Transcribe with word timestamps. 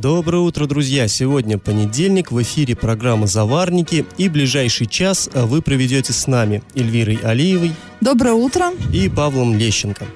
Доброе 0.00 0.38
утро, 0.38 0.66
друзья! 0.66 1.08
Сегодня 1.08 1.58
понедельник, 1.58 2.30
в 2.30 2.40
эфире 2.40 2.76
программа 2.76 3.26
«Заварники» 3.26 4.06
и 4.16 4.28
ближайший 4.28 4.86
час 4.86 5.28
вы 5.34 5.60
проведете 5.60 6.12
с 6.12 6.28
нами 6.28 6.62
Эльвирой 6.76 7.16
Алиевой. 7.16 7.72
Доброе 8.00 8.34
утро! 8.34 8.70
И 8.92 9.08
Павлом 9.08 9.58
Лещенко. 9.58 10.06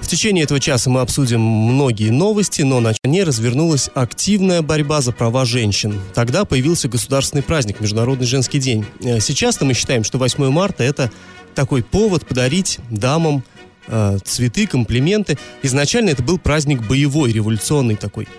В 0.00 0.06
течение 0.06 0.44
этого 0.44 0.60
часа 0.60 0.90
мы 0.90 1.00
обсудим 1.00 1.40
многие 1.40 2.10
новости, 2.10 2.62
но 2.62 2.78
на 2.78 2.92
ней 3.02 3.24
развернулась 3.24 3.90
активная 3.94 4.62
борьба 4.62 5.00
за 5.00 5.10
права 5.10 5.44
женщин. 5.44 6.00
Тогда 6.14 6.44
появился 6.44 6.88
государственный 6.88 7.42
праздник, 7.42 7.80
Международный 7.80 8.26
женский 8.26 8.60
день. 8.60 8.86
Э, 9.02 9.18
сейчас-то 9.18 9.64
мы 9.64 9.74
считаем, 9.74 10.04
что 10.04 10.18
8 10.18 10.50
марта– 10.50 10.84
это 10.84 11.10
такой 11.56 11.82
повод 11.82 12.24
подарить 12.26 12.78
дамам 12.90 13.42
э, 13.88 14.18
цветы, 14.22 14.68
комплименты. 14.68 15.36
Изначально 15.64 16.10
это 16.10 16.22
был 16.22 16.38
праздник 16.38 16.86
боевой, 16.86 17.32
революционный 17.32 17.96
такой– 17.96 18.28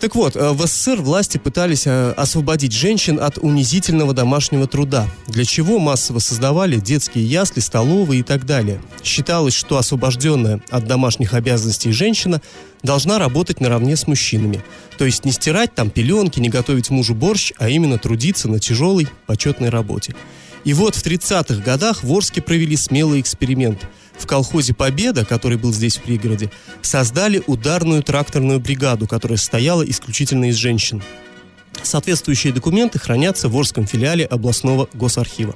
так 0.00 0.14
вот, 0.14 0.36
э, 0.36 0.50
в 0.50 0.66
СССР 0.66 1.00
власти 1.00 1.38
пытались 1.38 1.86
э, 1.86 2.12
освободить 2.16 2.72
женщин 2.72 3.18
от 3.20 3.38
унизительного 3.38 4.12
домашнего 4.12 4.66
труда, 4.66 5.08
для 5.26 5.44
чего 5.44 5.78
массово 5.78 6.18
создавали 6.18 6.78
детские 6.78 7.24
ясли, 7.24 7.60
столовые 7.60 8.20
и 8.20 8.22
так 8.22 8.46
далее. 8.46 8.80
Считалось, 9.02 9.54
что 9.54 9.78
освобожденная 9.78 10.60
от 10.70 10.86
домашних 10.86 11.34
обязанностей 11.34 11.92
женщина 11.92 12.40
должна 12.82 13.18
работать 13.18 13.60
наравне 13.60 13.96
с 13.96 14.06
мужчинами. 14.06 14.62
То 14.98 15.04
есть 15.04 15.24
не 15.24 15.32
стирать 15.32 15.74
там 15.74 15.90
пеленки, 15.90 16.40
не 16.40 16.48
готовить 16.48 16.90
мужу 16.90 17.14
борщ, 17.14 17.52
а 17.58 17.68
именно 17.68 17.98
трудиться 17.98 18.48
на 18.48 18.58
тяжелой, 18.58 19.08
почетной 19.26 19.70
работе. 19.70 20.14
И 20.64 20.72
вот 20.72 20.96
в 20.96 21.04
30-х 21.04 21.62
годах 21.62 22.02
в 22.02 22.12
Орске 22.12 22.42
провели 22.42 22.76
смелый 22.76 23.20
эксперимент– 23.20 23.80
в 24.18 24.26
колхозе 24.26 24.74
«Победа», 24.74 25.24
который 25.24 25.58
был 25.58 25.72
здесь 25.72 25.96
в 25.96 26.02
пригороде, 26.02 26.50
создали 26.82 27.42
ударную 27.46 28.02
тракторную 28.02 28.60
бригаду, 28.60 29.06
которая 29.06 29.38
состояла 29.38 29.82
исключительно 29.82 30.50
из 30.50 30.56
женщин. 30.56 31.02
Соответствующие 31.82 32.52
документы 32.52 32.98
хранятся 32.98 33.48
в 33.48 33.56
Орском 33.56 33.86
филиале 33.86 34.24
областного 34.24 34.88
госархива. 34.94 35.54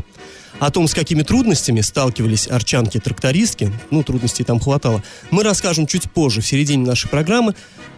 О 0.59 0.71
том, 0.71 0.89
с 0.89 0.95
какими 0.95 1.23
трудностями 1.23 1.81
сталкивались 1.81 2.47
арчанки-трактористки, 2.47 3.73
ну, 3.91 4.03
трудностей 4.03 4.45
там 4.45 4.61
хватало, 4.61 5.03
мы 5.31 5.43
расскажем 5.43 5.87
чуть 5.87 6.11
позже, 6.11 6.43
в 6.43 6.47
середине 6.47 6.87
нашей 6.87 7.09
программы. 7.09 7.55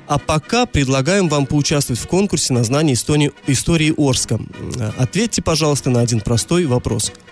А 0.07 0.19
пока 0.19 0.67
предлагаем 0.67 1.29
вам 1.29 1.47
поучаствовать 1.47 2.01
в 2.01 2.07
конкурсе 2.07 2.53
на 2.53 2.63
знание 2.65 2.95
истории, 2.95 3.33
истории 3.47 3.95
Орска. 3.97 4.39
Ответьте, 4.99 5.43
пожалуйста, 5.43 5.91
на 5.91 6.01
один 6.01 6.21
простой 6.21 6.67
вопрос– 6.67 7.13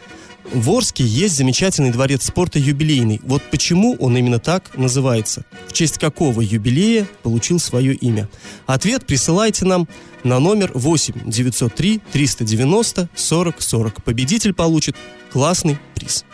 в 0.52 0.70
Орске 0.70 1.04
есть 1.04 1.36
замечательный 1.36 1.90
дворец 1.90 2.26
спорта 2.26 2.58
юбилейный. 2.58 3.20
Вот 3.22 3.42
почему 3.50 3.94
он 4.00 4.16
именно 4.16 4.40
так 4.40 4.76
называется? 4.76 5.44
В 5.68 5.72
честь 5.72 5.98
какого 5.98 6.40
юбилея 6.40 7.06
получил 7.22 7.60
свое 7.60 7.94
имя? 7.94 8.28
Ответ 8.66 9.06
присылайте 9.06 9.64
нам 9.64 9.88
на 10.24 10.40
номер 10.40 10.72
8 10.74 11.30
903 11.30 12.00
390 12.12 13.08
40 13.14 13.62
40. 13.62 14.02
Победитель 14.02 14.52
получит 14.52 14.96
классный 15.32 15.78
приз. 15.94 16.24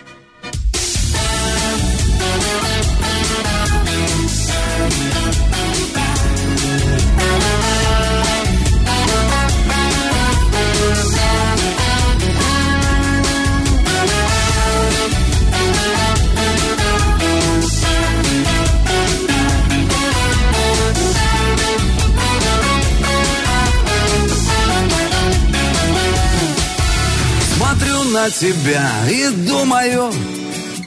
На 28.26 28.30
тебя 28.32 28.90
и 29.08 29.28
думаю, 29.46 30.12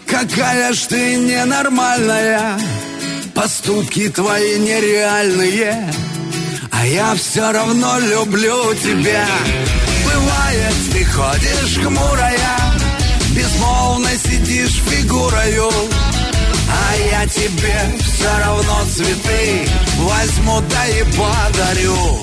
какая 0.06 0.74
ж 0.74 0.78
ты 0.90 1.16
ненормальная. 1.16 2.60
Поступки 3.34 4.10
твои 4.10 4.60
нереальные, 4.60 5.90
а 6.72 6.86
я 6.86 7.16
все 7.16 7.50
равно 7.52 7.98
люблю 8.00 8.74
тебя. 8.76 9.26
Бывает, 10.04 10.76
ты 10.92 11.06
ходишь 11.06 11.78
хмурая, 11.82 12.58
безмолвно 13.30 14.10
сидишь 14.18 14.82
фигурою, 14.90 15.72
а 16.68 16.96
я 17.12 17.26
тебе 17.28 17.80
все 18.02 18.38
равно 18.44 18.82
цветы 18.94 19.70
возьму 19.98 20.62
да 20.70 20.88
и 20.88 21.04
подарю. 21.04 22.20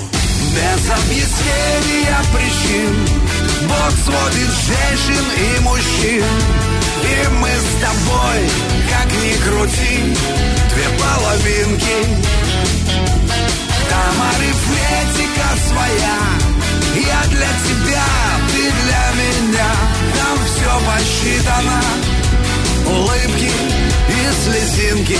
Без 0.53 0.91
объяснения 0.91 2.19
причин 2.33 3.36
Бог 3.63 3.91
сводит 4.03 4.49
женщин 4.67 5.25
и 5.37 5.59
мужчин. 5.61 6.23
И 7.03 7.27
мы 7.39 7.49
с 7.49 7.81
тобой, 7.81 8.49
как 8.91 9.11
ни 9.23 9.33
крути 9.49 10.15
Две 10.73 10.87
половинки. 10.99 11.97
Там 13.89 14.15
арифметика 14.35 15.49
своя. 15.67 16.17
Я 16.95 17.23
для 17.29 17.47
тебя, 17.65 18.05
ты 18.51 18.71
для 18.83 19.05
меня. 19.21 19.71
Там 20.17 20.37
все 20.45 20.71
посчитано. 20.85 21.81
Улыбки 22.85 23.51
и 24.09 24.21
слезинки. 24.43 25.19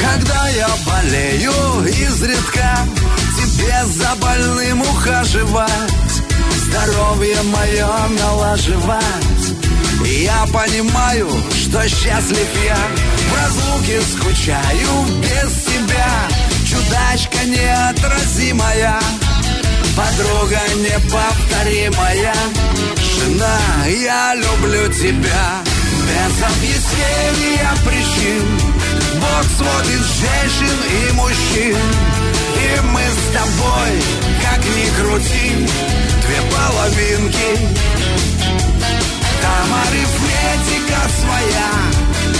Когда 0.00 0.48
я 0.48 0.68
болею 0.86 1.52
изредка 1.86 2.86
Тебе 3.36 3.84
за 3.86 4.14
ухаживать 5.06 5.70
Здоровье 6.66 7.42
мое 7.44 7.88
налаживать. 8.18 9.04
Я 10.04 10.46
понимаю, 10.52 11.28
что 11.52 11.88
счастлив 11.88 12.48
я 12.64 12.76
В 13.30 13.36
разлуке 13.36 14.00
скучаю 14.02 15.06
без 15.22 15.64
тебя. 15.64 16.28
Чудачка 16.66 17.44
неотразимая 17.44 19.00
Подруга 19.96 20.60
неповторимая. 20.76 22.34
Жена, 23.14 23.86
я 23.86 24.34
люблю 24.34 24.92
тебя. 24.92 25.62
Без 26.06 26.42
объяснения 26.42 27.70
причин 27.84 28.42
Бог 29.14 29.44
сводит 29.56 30.00
женщин 30.00 30.76
и 30.90 31.12
мужчин 31.12 31.76
И 32.56 32.80
мы 32.80 33.00
с 33.00 33.36
тобой, 33.36 33.92
как 34.42 34.60
ни 34.64 34.86
крути 35.00 35.68
Две 36.22 36.40
половинки. 36.50 37.50
Там 39.42 39.68
арифметика 39.86 41.00
своя 41.20 41.70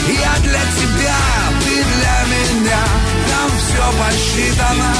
Я 0.08 0.34
для 0.42 0.64
тебя, 0.78 1.20
ты 1.64 1.74
для 1.94 2.18
меня. 2.32 2.84
Там 3.30 3.50
все 3.60 3.84
посчитано 4.00 4.94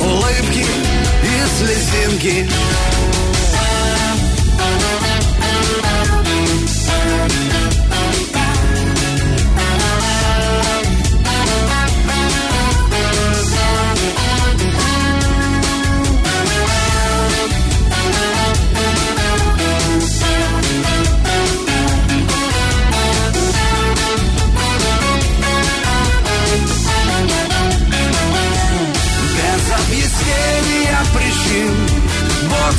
Улыбки 0.00 0.66
и 1.22 1.36
слезинки 1.58 2.50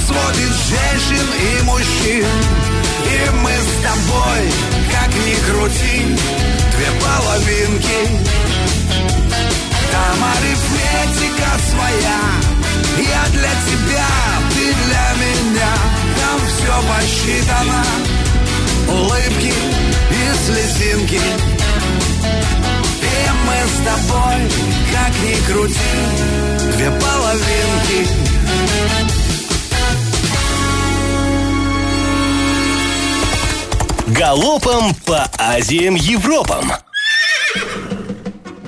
сводит 0.10 0.54
женщин 0.70 1.28
и 1.40 1.64
мужчин. 1.64 2.26
И 3.06 3.30
мы 3.44 3.52
с 3.52 3.72
тобой, 3.86 4.42
как 4.92 5.10
ни 5.26 5.36
крути, 5.48 5.98
две 6.74 6.90
половинки. 7.04 8.00
Там 9.92 10.18
арифметика 10.34 11.52
своя. 11.72 12.22
Я 12.98 13.24
для 13.32 13.54
тебя, 13.68 14.12
ты 14.54 14.66
для 14.86 15.08
меня. 15.24 15.74
Там 16.20 16.40
все 16.50 16.76
посчитано. 16.90 17.84
Улыбки 18.88 19.54
и 20.12 20.24
слезинки. 20.46 21.22
И 23.02 23.32
мы 23.46 23.58
с 23.66 23.78
тобой, 23.86 24.40
как 24.92 25.14
ни 25.24 25.36
крути, 25.52 25.96
две 26.74 26.90
половинки. 26.90 27.19
Галопом 34.20 34.94
по 35.06 35.32
Азиям 35.38 35.96
Европам. 35.96 36.74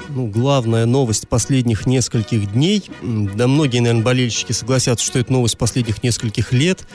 Ну, 0.07 0.27
главная 0.27 0.85
новость 0.85 1.27
последних 1.27 1.85
нескольких 1.85 2.53
дней, 2.53 2.89
да 3.01 3.49
многие, 3.49 3.79
наверное, 3.79 4.01
болельщики 4.01 4.53
согласятся, 4.53 5.05
что 5.05 5.19
это 5.19 5.33
новость 5.33 5.57
последних 5.57 6.03
нескольких 6.03 6.53
лет. 6.53 6.87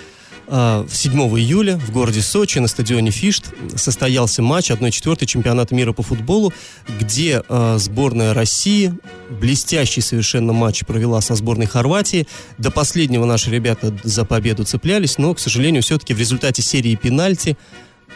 7 0.47 0.53
а, 0.55 0.87
июля 0.89 1.77
в 1.77 1.91
городе 1.91 2.23
Сочи 2.23 2.59
на 2.59 2.67
стадионе 2.67 3.11
Фишт 3.11 3.53
состоялся 3.75 4.41
матч 4.41 4.71
1-4 4.71 5.27
чемпионата 5.27 5.75
мира 5.75 5.93
по 5.93 6.03
футболу, 6.03 6.51
где 6.99 7.43
э, 7.47 7.77
сборная 7.79 8.33
России 8.33 8.95
блестящий 9.29 10.01
совершенно 10.01 10.55
матч 10.55 10.87
провела 10.87 11.21
со 11.21 11.35
сборной 11.35 11.67
Хорватии. 11.67 12.27
До 12.57 12.71
последнего 12.71 13.27
наши 13.27 13.51
ребята 13.51 13.95
за 14.03 14.25
победу 14.25 14.65
цеплялись, 14.65 15.19
но, 15.19 15.35
к 15.35 15.41
сожалению, 15.41 15.83
все-таки 15.83 16.15
в 16.15 16.19
результате 16.19 16.63
серии 16.63 16.95
пенальти 16.95 17.59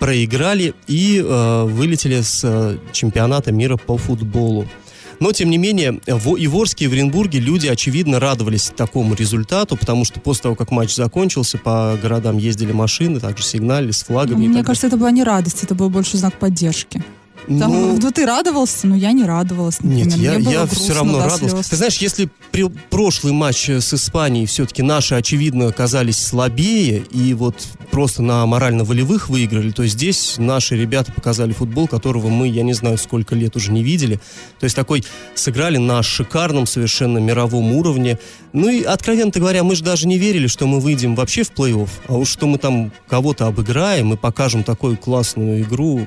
проиграли 0.01 0.75
и 0.89 1.23
э, 1.25 1.65
вылетели 1.65 2.23
с 2.23 2.41
э, 2.43 2.79
чемпионата 2.91 3.53
мира 3.53 3.77
по 3.77 3.97
футболу. 3.97 4.67
Но, 5.21 5.33
тем 5.33 5.51
не 5.51 5.59
менее, 5.59 6.01
в, 6.07 6.37
и 6.37 6.47
в 6.47 6.57
Орске, 6.57 6.87
и 6.87 6.89
в 6.89 6.93
Оренбурге 6.93 7.39
люди, 7.39 7.67
очевидно, 7.67 8.19
радовались 8.19 8.73
такому 8.75 9.15
результату, 9.15 9.77
потому 9.77 10.07
что 10.07 10.19
после 10.19 10.45
того, 10.45 10.55
как 10.55 10.71
матч 10.71 10.95
закончился, 10.95 11.59
по 11.59 11.99
городам 12.03 12.39
ездили 12.39 12.73
машины, 12.73 13.21
также 13.21 13.45
сигнали 13.45 13.91
с 13.91 14.03
флагами. 14.03 14.49
Мне 14.49 14.65
кажется, 14.65 14.87
это 14.87 14.97
была 14.97 15.11
не 15.11 15.23
радость, 15.23 15.63
это 15.63 15.75
был 15.75 15.91
больше 15.91 16.17
знак 16.17 16.39
поддержки. 16.39 17.05
Там, 17.47 17.73
ну, 17.73 17.99
ну, 18.01 18.11
ты 18.11 18.27
радовался, 18.27 18.87
но 18.87 18.97
я 18.97 19.13
не 19.13 19.25
радовалась. 19.25 19.81
Например. 19.81 20.07
Нет, 20.07 20.17
я, 20.17 20.61
я 20.61 20.67
все 20.67 20.95
равно 20.95 21.19
радовался. 21.19 21.49
Слез. 21.49 21.69
Ты 21.69 21.77
знаешь, 21.77 21.97
если 21.99 22.29
при, 22.51 22.69
прошлый 22.91 23.33
матч 23.33 23.69
с 23.69 23.95
Испанией 23.95 24.47
все-таки 24.47 24.83
наши, 24.83 25.15
очевидно, 25.15 25.69
оказались 25.69 26.19
слабее 26.19 27.03
и 27.11 27.35
вот 27.35 27.57
просто 27.91 28.23
на 28.23 28.47
морально-волевых 28.47 29.29
выиграли, 29.29 29.71
то 29.71 29.87
здесь 29.87 30.37
наши 30.39 30.77
ребята 30.77 31.13
показали 31.13 31.53
футбол, 31.53 31.89
которого 31.89 32.29
мы, 32.29 32.49
я 32.49 32.63
не 32.63 32.73
знаю, 32.73 32.99
сколько 32.99 33.35
лет 33.35 33.57
уже 33.57 33.73
не 33.73 33.83
видели. 33.83 34.21
То 34.59 34.65
есть 34.65 34.77
такой 34.77 35.05
сыграли 35.35 35.79
на 35.79 36.03
шикарном 36.03 36.67
совершенно 36.67 37.19
мировом 37.19 37.73
уровне. 37.73 38.19
Ну 38.53 38.69
и, 38.69 38.83
откровенно 38.83 39.31
говоря, 39.35 39.63
мы 39.63 39.77
же 39.77 39.85
даже 39.85 40.09
не 40.09 40.19
верили, 40.19 40.47
что 40.47 40.67
мы 40.67 40.81
выйдем 40.81 41.15
вообще 41.15 41.43
в 41.43 41.53
плей-офф, 41.53 41.89
а 42.09 42.15
уж 42.15 42.29
что 42.29 42.47
мы 42.47 42.59
там 42.59 42.93
кого-то 43.09 43.47
обыграем 43.47 44.13
и 44.13 44.17
покажем 44.17 44.65
такую 44.65 44.97
классную 44.97 45.63
игру 45.63 46.01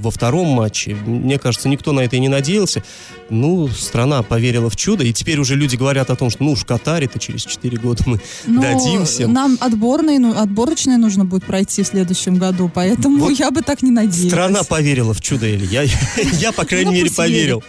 во 0.00 0.10
втором 0.10 0.48
матче. 0.48 0.77
Мне 0.86 1.38
кажется, 1.38 1.68
никто 1.68 1.92
на 1.92 2.00
это 2.00 2.16
и 2.16 2.20
не 2.20 2.28
надеялся. 2.28 2.82
Ну, 3.30 3.68
страна 3.68 4.22
поверила 4.22 4.70
в 4.70 4.76
чудо, 4.76 5.04
и 5.04 5.12
теперь 5.12 5.38
уже 5.38 5.54
люди 5.54 5.76
говорят 5.76 6.10
о 6.10 6.16
том, 6.16 6.30
что 6.30 6.44
ну 6.44 6.52
уж 6.52 6.64
Катаре-то 6.64 7.18
через 7.18 7.44
4 7.44 7.76
года 7.78 8.02
мы 8.06 8.20
ну, 8.46 8.60
дадим 8.60 9.04
всем. 9.04 9.32
Нам 9.32 9.58
отборные, 9.60 10.18
ну, 10.18 10.38
отборочные 10.38 10.96
нужно 10.96 11.24
будет 11.24 11.44
пройти 11.44 11.82
в 11.82 11.86
следующем 11.86 12.36
году, 12.36 12.70
поэтому 12.72 13.18
вот 13.18 13.38
я 13.38 13.50
бы 13.50 13.62
так 13.62 13.82
не 13.82 13.90
надеялась. 13.90 14.32
Страна 14.32 14.62
поверила 14.64 15.12
в 15.12 15.20
чудо, 15.20 15.46
Эли. 15.46 15.66
Я, 15.66 15.82
я 16.40 16.52
по 16.52 16.64
крайней 16.64 16.86
ну, 16.86 16.92
мере, 16.92 17.10
поверил. 17.10 17.62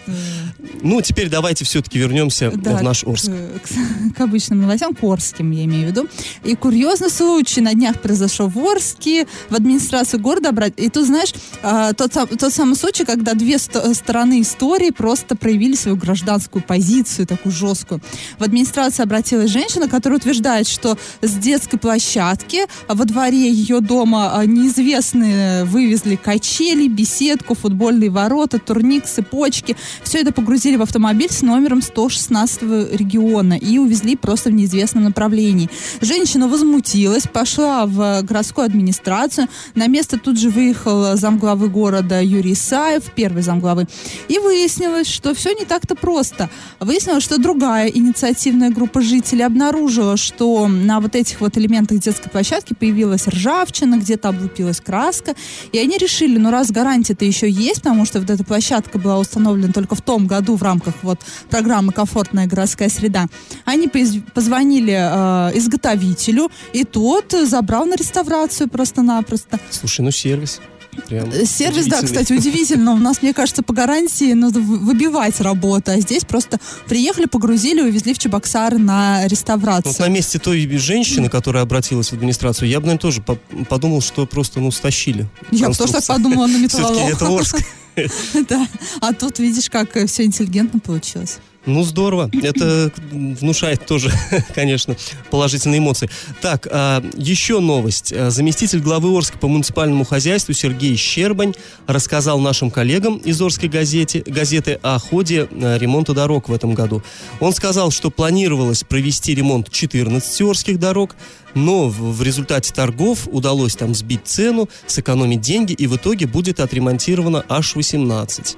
Ну, 0.81 1.01
теперь 1.01 1.29
давайте 1.29 1.65
все-таки 1.65 1.99
вернемся 1.99 2.51
да, 2.51 2.77
в 2.77 2.83
наш 2.83 3.03
Орск. 3.03 3.31
К, 3.31 4.15
к 4.17 4.21
обычным 4.21 4.61
новостям, 4.61 4.93
к 4.93 5.03
Орским, 5.03 5.51
я 5.51 5.65
имею 5.65 5.87
в 5.87 5.91
виду. 5.91 6.07
И 6.43 6.55
курьезный 6.55 7.09
случай 7.09 7.61
на 7.61 7.73
днях 7.73 7.99
произошел 8.01 8.47
в 8.47 8.57
Орске, 8.57 9.27
в 9.49 9.55
администрацию 9.55 10.19
города. 10.19 10.49
И 10.77 10.89
тут, 10.89 11.05
знаешь, 11.05 11.33
а, 11.63 11.93
тот, 11.93 12.13
тот 12.13 12.53
самый 12.53 12.75
случай, 12.75 13.05
когда 13.05 13.33
две 13.33 13.57
стороны 13.57 14.41
истории 14.41 14.91
просто 14.91 15.35
проявили 15.35 15.75
свою 15.75 15.97
гражданскую 15.97 16.63
позицию, 16.63 17.27
такую 17.27 17.51
жесткую. 17.51 18.01
В 18.37 18.43
администрацию 18.43 19.03
обратилась 19.03 19.51
женщина, 19.51 19.87
которая 19.87 20.19
утверждает, 20.19 20.67
что 20.67 20.97
с 21.21 21.31
детской 21.33 21.77
площадки 21.77 22.65
во 22.87 23.05
дворе 23.05 23.49
ее 23.51 23.81
дома 23.81 24.37
а, 24.37 24.45
неизвестные 24.45 25.65
вывезли 25.65 26.15
качели, 26.15 26.87
беседку, 26.87 27.55
футбольные 27.55 28.09
ворота, 28.09 28.59
турник, 28.59 29.05
цепочки. 29.05 29.75
Все 30.03 30.19
это 30.19 30.31
погрузили 30.31 30.68
в 30.77 30.81
автомобиль 30.81 31.31
с 31.31 31.41
номером 31.41 31.81
116 31.81 32.61
региона 32.93 33.53
и 33.53 33.77
увезли 33.77 34.15
просто 34.15 34.49
в 34.49 34.53
неизвестном 34.53 35.03
направлении. 35.03 35.69
Женщина 36.01 36.47
возмутилась, 36.47 37.23
пошла 37.23 37.85
в 37.85 38.21
городскую 38.23 38.65
администрацию. 38.65 39.47
На 39.75 39.87
место 39.87 40.17
тут 40.17 40.39
же 40.39 40.49
выехал 40.49 41.15
замглавы 41.17 41.69
города 41.69 42.21
Юрий 42.21 42.53
Исаев, 42.53 43.03
первый 43.15 43.41
замглавы. 43.41 43.87
И 44.27 44.39
выяснилось, 44.39 45.07
что 45.07 45.33
все 45.33 45.53
не 45.53 45.65
так-то 45.65 45.95
просто. 45.95 46.49
Выяснилось, 46.79 47.23
что 47.23 47.37
другая 47.37 47.87
инициативная 47.87 48.69
группа 48.69 49.01
жителей 49.01 49.43
обнаружила, 49.43 50.17
что 50.17 50.67
на 50.67 50.99
вот 50.99 51.15
этих 51.15 51.41
вот 51.41 51.57
элементах 51.57 51.99
детской 51.99 52.29
площадки 52.29 52.73
появилась 52.73 53.27
ржавчина, 53.27 53.97
где-то 53.97 54.29
облупилась 54.29 54.81
краска. 54.81 55.35
И 55.71 55.77
они 55.77 55.97
решили, 55.97 56.37
ну 56.37 56.51
раз 56.51 56.71
гарантия-то 56.71 57.25
еще 57.25 57.49
есть, 57.49 57.81
потому 57.81 58.05
что 58.05 58.19
вот 58.19 58.29
эта 58.29 58.43
площадка 58.43 58.97
была 58.97 59.19
установлена 59.19 59.73
только 59.73 59.95
в 59.95 60.01
том 60.01 60.27
году 60.27 60.55
в 60.59 60.63
рамках 60.63 60.93
вот 61.01 61.19
программы 61.49 61.91
«Комфортная 61.91 62.45
городская 62.45 62.89
среда», 62.89 63.27
они 63.65 63.89
позвонили 64.33 64.93
э, 64.93 65.57
изготовителю, 65.57 66.51
и 66.73 66.83
тот 66.83 67.33
забрал 67.45 67.85
на 67.85 67.95
реставрацию 67.95 68.69
просто-напросто. 68.69 69.59
Слушай, 69.71 70.01
ну 70.01 70.11
сервис. 70.11 70.59
Прям 71.07 71.31
Сервис, 71.45 71.85
да, 71.85 72.01
кстати, 72.01 72.33
удивительно. 72.33 72.93
У 72.93 72.97
нас, 72.97 73.21
мне 73.21 73.33
кажется, 73.33 73.63
по 73.63 73.73
гарантии 73.73 74.33
надо 74.33 74.59
выбивать 74.59 75.39
работу. 75.39 75.91
А 75.91 75.99
здесь 75.99 76.25
просто 76.25 76.59
приехали, 76.87 77.25
погрузили, 77.25 77.81
увезли 77.81 78.13
в 78.13 78.19
Чебоксар 78.19 78.77
на 78.77 79.27
реставрацию. 79.27 79.93
Вот 79.93 79.99
на 79.99 80.09
месте 80.09 80.39
той 80.39 80.67
женщины, 80.77 81.29
которая 81.29 81.63
обратилась 81.63 82.09
в 82.09 82.13
администрацию, 82.13 82.69
я 82.69 82.79
бы, 82.79 82.87
наверное, 82.87 83.01
тоже 83.01 83.23
подумал, 83.69 84.01
что 84.01 84.25
просто, 84.25 84.59
ну, 84.59 84.71
стащили. 84.71 85.27
Я 85.51 85.69
бы 85.69 85.75
тоже 85.75 85.93
так 85.93 86.05
подумала 86.05 86.47
на 86.47 86.57
металлолом. 86.57 86.95
Все-таки 86.95 87.15
это 87.15 87.35
Орск. 87.35 87.57
Да, 88.47 88.67
а 89.01 89.13
тут 89.13 89.39
видишь, 89.39 89.69
как 89.69 89.93
все 90.07 90.23
интеллигентно 90.23 90.79
получилось. 90.79 91.39
Ну, 91.65 91.83
здорово. 91.83 92.31
Это 92.41 92.91
внушает 93.11 93.85
тоже, 93.85 94.11
конечно, 94.55 94.95
положительные 95.29 95.79
эмоции. 95.79 96.09
Так, 96.41 96.67
а, 96.71 97.03
еще 97.15 97.59
новость. 97.59 98.13
А, 98.13 98.29
заместитель 98.29 98.79
главы 98.79 99.15
Орска 99.15 99.37
по 99.37 99.47
муниципальному 99.47 100.05
хозяйству 100.05 100.53
Сергей 100.53 100.95
Щербань 100.95 101.53
рассказал 101.85 102.39
нашим 102.39 102.71
коллегам 102.71 103.17
из 103.17 103.41
Орской 103.41 103.69
газеты, 103.69 104.23
газеты 104.25 104.79
о 104.81 104.97
ходе 104.99 105.47
а, 105.51 105.77
ремонта 105.77 106.13
дорог 106.13 106.49
в 106.49 106.53
этом 106.53 106.73
году. 106.73 107.03
Он 107.39 107.53
сказал, 107.53 107.91
что 107.91 108.09
планировалось 108.09 108.83
провести 108.83 109.35
ремонт 109.35 109.69
14 109.69 110.41
Орских 110.41 110.79
дорог, 110.79 111.15
но 111.55 111.89
в, 111.89 112.21
результате 112.23 112.73
торгов 112.73 113.27
удалось 113.31 113.75
там 113.75 113.93
сбить 113.95 114.21
цену, 114.25 114.69
сэкономить 114.87 115.41
деньги, 115.41 115.73
и 115.73 115.87
в 115.87 115.95
итоге 115.95 116.27
будет 116.27 116.59
отремонтировано 116.59 117.43
аж 117.49 117.75
18. 117.75 118.57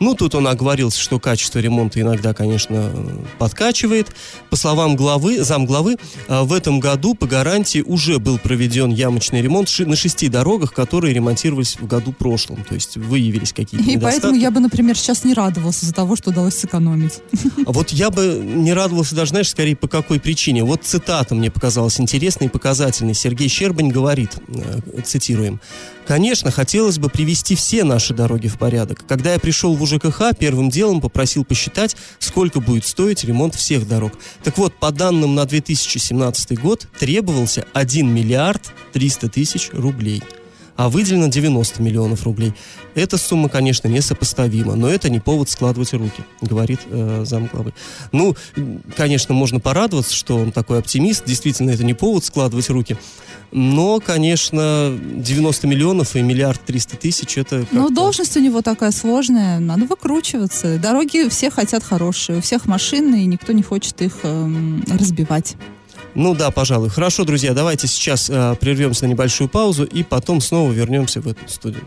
Ну, 0.00 0.14
тут 0.14 0.34
он 0.34 0.48
оговорился, 0.48 0.98
что 0.98 1.20
качество 1.20 1.58
ремонта 1.58 2.00
иногда, 2.00 2.32
конечно, 2.32 2.90
подкачивает. 3.38 4.08
По 4.48 4.56
словам 4.56 4.96
главы, 4.96 5.44
замглавы, 5.44 5.96
а, 6.26 6.44
в 6.44 6.54
этом 6.54 6.80
году 6.80 7.14
по 7.14 7.26
гарантии 7.26 7.82
уже 7.82 8.18
был 8.18 8.38
проведен 8.38 8.90
ямочный 8.90 9.42
ремонт 9.42 9.70
на 9.80 9.96
шести 9.96 10.28
дорогах, 10.28 10.72
которые 10.72 11.12
ремонтировались 11.12 11.76
в 11.78 11.86
году 11.86 12.12
прошлом. 12.12 12.64
То 12.64 12.74
есть 12.74 12.96
выявились 12.96 13.52
какие-то 13.52 13.88
И 13.90 13.98
поэтому 13.98 14.34
я 14.36 14.50
бы, 14.50 14.60
например, 14.60 14.96
сейчас 14.96 15.22
не 15.24 15.34
радовался 15.34 15.84
за 15.84 15.92
того, 15.92 16.16
что 16.16 16.30
удалось 16.30 16.54
сэкономить. 16.54 17.20
А 17.66 17.72
вот 17.72 17.90
я 17.90 18.10
бы 18.10 18.42
не 18.42 18.72
радовался 18.72 19.14
даже, 19.14 19.30
знаешь, 19.30 19.50
скорее 19.50 19.76
по 19.76 19.86
какой 19.86 20.18
причине. 20.18 20.64
Вот 20.64 20.82
цитата 20.82 21.34
мне 21.34 21.50
показалась 21.50 22.00
интересной 22.00 22.46
и 22.46 22.50
показательной. 22.50 23.14
Сергей 23.14 23.48
Щербань 23.48 23.90
говорит, 23.90 24.30
э, 24.48 25.02
цитируем, 25.04 25.60
Конечно, 26.10 26.50
хотелось 26.50 26.98
бы 26.98 27.08
привести 27.08 27.54
все 27.54 27.84
наши 27.84 28.12
дороги 28.12 28.48
в 28.48 28.58
порядок. 28.58 29.04
Когда 29.06 29.34
я 29.34 29.38
пришел 29.38 29.76
в 29.76 29.82
УЖКХ, 29.84 30.36
первым 30.36 30.68
делом 30.68 31.00
попросил 31.00 31.44
посчитать, 31.44 31.94
сколько 32.18 32.60
будет 32.60 32.84
стоить 32.84 33.22
ремонт 33.22 33.54
всех 33.54 33.86
дорог. 33.86 34.14
Так 34.42 34.58
вот, 34.58 34.74
по 34.74 34.90
данным 34.90 35.36
на 35.36 35.44
2017 35.44 36.60
год 36.60 36.88
требовался 36.98 37.64
1 37.74 38.12
миллиард 38.12 38.72
300 38.92 39.28
тысяч 39.28 39.70
рублей 39.72 40.20
а 40.80 40.88
выделено 40.88 41.28
90 41.28 41.82
миллионов 41.82 42.24
рублей. 42.24 42.54
Эта 42.94 43.18
сумма, 43.18 43.50
конечно, 43.50 43.86
несопоставима, 43.86 44.76
но 44.76 44.88
это 44.88 45.10
не 45.10 45.20
повод 45.20 45.50
складывать 45.50 45.92
руки, 45.92 46.24
говорит 46.40 46.80
э, 46.86 47.24
замглавы. 47.26 47.74
Ну, 48.12 48.34
конечно, 48.96 49.34
можно 49.34 49.60
порадоваться, 49.60 50.14
что 50.14 50.38
он 50.38 50.52
такой 50.52 50.78
оптимист. 50.78 51.26
Действительно, 51.26 51.68
это 51.68 51.84
не 51.84 51.92
повод 51.92 52.24
складывать 52.24 52.70
руки. 52.70 52.96
Но, 53.52 54.00
конечно, 54.00 54.98
90 55.16 55.66
миллионов 55.66 56.16
и 56.16 56.22
миллиард 56.22 56.64
триста 56.64 56.96
тысяч 56.96 57.36
это 57.36 57.66
Ну, 57.72 57.90
должность 57.90 58.38
у 58.38 58.40
него 58.40 58.62
такая 58.62 58.90
сложная, 58.90 59.58
надо 59.58 59.84
выкручиваться. 59.84 60.78
Дороги 60.78 61.28
все 61.28 61.50
хотят 61.50 61.84
хорошие, 61.84 62.38
у 62.38 62.40
всех 62.40 62.64
машины, 62.64 63.24
и 63.24 63.26
никто 63.26 63.52
не 63.52 63.62
хочет 63.62 64.00
их 64.00 64.20
э, 64.22 64.50
разбивать. 64.88 65.56
Ну 66.14 66.34
да, 66.34 66.50
пожалуй. 66.50 66.88
Хорошо, 66.88 67.24
друзья, 67.24 67.52
давайте 67.54 67.86
сейчас 67.86 68.28
э, 68.28 68.56
прервемся 68.60 69.04
на 69.04 69.10
небольшую 69.10 69.48
паузу 69.48 69.84
и 69.84 70.02
потом 70.02 70.40
снова 70.40 70.72
вернемся 70.72 71.20
в 71.20 71.28
эту 71.28 71.48
студию. 71.48 71.84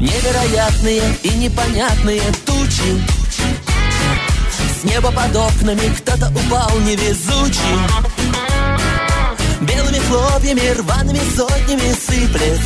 Невероятные 0.00 1.02
и 1.22 1.28
непонятные 1.30 2.22
тучи 2.46 3.02
С 4.80 4.84
неба 4.84 5.12
под 5.12 5.36
окнами 5.36 5.94
кто-то 5.94 6.30
упал 6.30 6.70
невезучий 6.80 7.60
Белыми 9.60 9.98
хлопьями, 9.98 10.80
рваными 10.80 11.20
сотнями 11.36 11.92
сыплет 11.92 12.60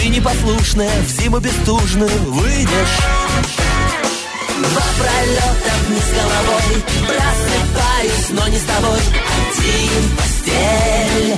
ты 0.00 0.08
непослушная, 0.08 1.02
в 1.02 1.10
зиму 1.10 1.40
бестужную 1.40 2.08
выйдешь. 2.32 2.96
Два 4.56 4.82
пролета 4.98 5.72
вниз 5.88 6.04
головой 6.16 6.82
Просыпаюсь, 7.06 8.30
но 8.30 8.48
не 8.48 8.56
с 8.56 8.62
тобой 8.62 8.98
Один 8.98 10.16
постель. 10.16 11.36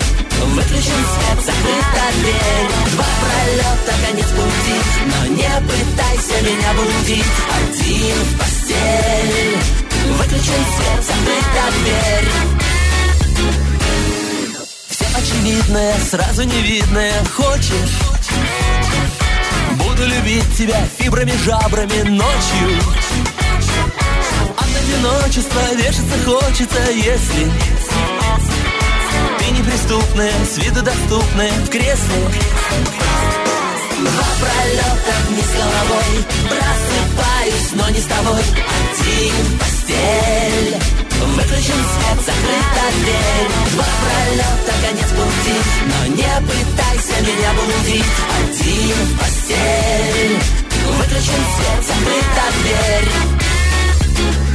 Выключен 0.55 1.03
свет, 1.11 1.45
закрыта 1.45 2.05
дверь. 2.21 2.69
Два 2.93 3.07
пролета, 3.25 3.95
конец 4.07 4.27
пути 4.27 4.79
Но 5.07 5.27
не 5.27 5.53
пытайся 5.67 6.41
меня 6.43 6.73
будить. 6.75 7.33
Один 7.59 8.17
в 8.23 8.39
постель. 8.39 9.59
Выключен 10.19 10.63
свет, 10.77 11.05
закрыта 11.05 11.65
дверь. 11.83 12.29
Все 14.89 15.07
очевидное, 15.17 15.95
сразу 16.11 16.45
невидное 16.45 17.25
Хочешь? 17.35 18.12
Буду 19.77 20.07
любить 20.07 20.57
тебя 20.57 20.85
фибрами, 20.99 21.33
жабрами 21.45 22.09
ночью. 22.09 22.79
От 24.57 24.69
одиночества 24.83 25.61
вешаться 25.75 26.19
хочется, 26.25 26.91
если 26.93 27.51
Ты 29.39 29.51
неприступная, 29.51 30.33
с 30.45 30.59
виду 30.59 30.83
доступная 30.83 31.53
в 31.53 31.69
кресле. 31.69 32.29
Два 34.03 34.25
пролета 34.41 35.15
вниз 35.29 35.47
головой 35.55 36.25
Просыпаюсь, 36.49 37.73
но 37.75 37.89
не 37.91 38.01
с 38.01 38.05
тобой 38.05 38.43
Один 38.91 39.59
постель 39.59 41.02
Выключен 41.27 41.81
свет, 41.93 42.19
закрыта 42.27 42.85
дверь 43.01 43.51
Два 43.73 43.87
пролета, 44.03 44.73
конец 44.83 45.11
пути 45.11 45.57
Но 45.87 46.07
не 46.15 46.35
пытайся 46.47 47.21
меня 47.23 47.51
будить 47.55 48.13
Один 48.41 48.97
в 49.07 49.19
постель. 49.19 50.39
Выключен 50.99 51.43
свет, 51.57 51.81
закрыта 51.87 52.45
дверь 52.63 54.52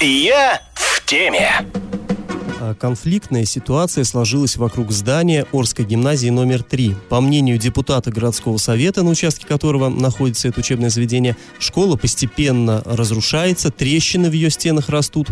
Я 0.00 0.60
в 0.74 1.04
теме. 1.06 1.50
А 2.60 2.74
Конфликтная 2.74 3.44
ситуация 3.44 4.04
сложилась 4.04 4.56
вокруг 4.56 4.92
здания 4.92 5.44
Орской 5.52 5.84
гимназии 5.84 6.28
номер 6.28 6.62
3. 6.62 6.92
По 7.10 7.20
мнению 7.20 7.58
депутата 7.58 8.12
городского 8.12 8.58
совета, 8.58 9.02
на 9.02 9.10
участке 9.10 9.44
которого 9.44 9.88
находится 9.88 10.46
это 10.46 10.60
учебное 10.60 10.88
заведение, 10.88 11.34
школа 11.58 11.96
постепенно 11.96 12.80
разрушается, 12.86 13.72
трещины 13.72 14.30
в 14.30 14.34
ее 14.34 14.50
стенах 14.50 14.88
растут, 14.88 15.28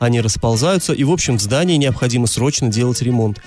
они 0.00 0.20
расползаются, 0.20 0.94
и, 0.94 1.04
в 1.04 1.12
общем, 1.12 1.36
в 1.36 1.40
здании 1.40 1.76
необходимо 1.76 2.26
срочно 2.26 2.68
делать 2.68 3.00
ремонт. 3.02 3.38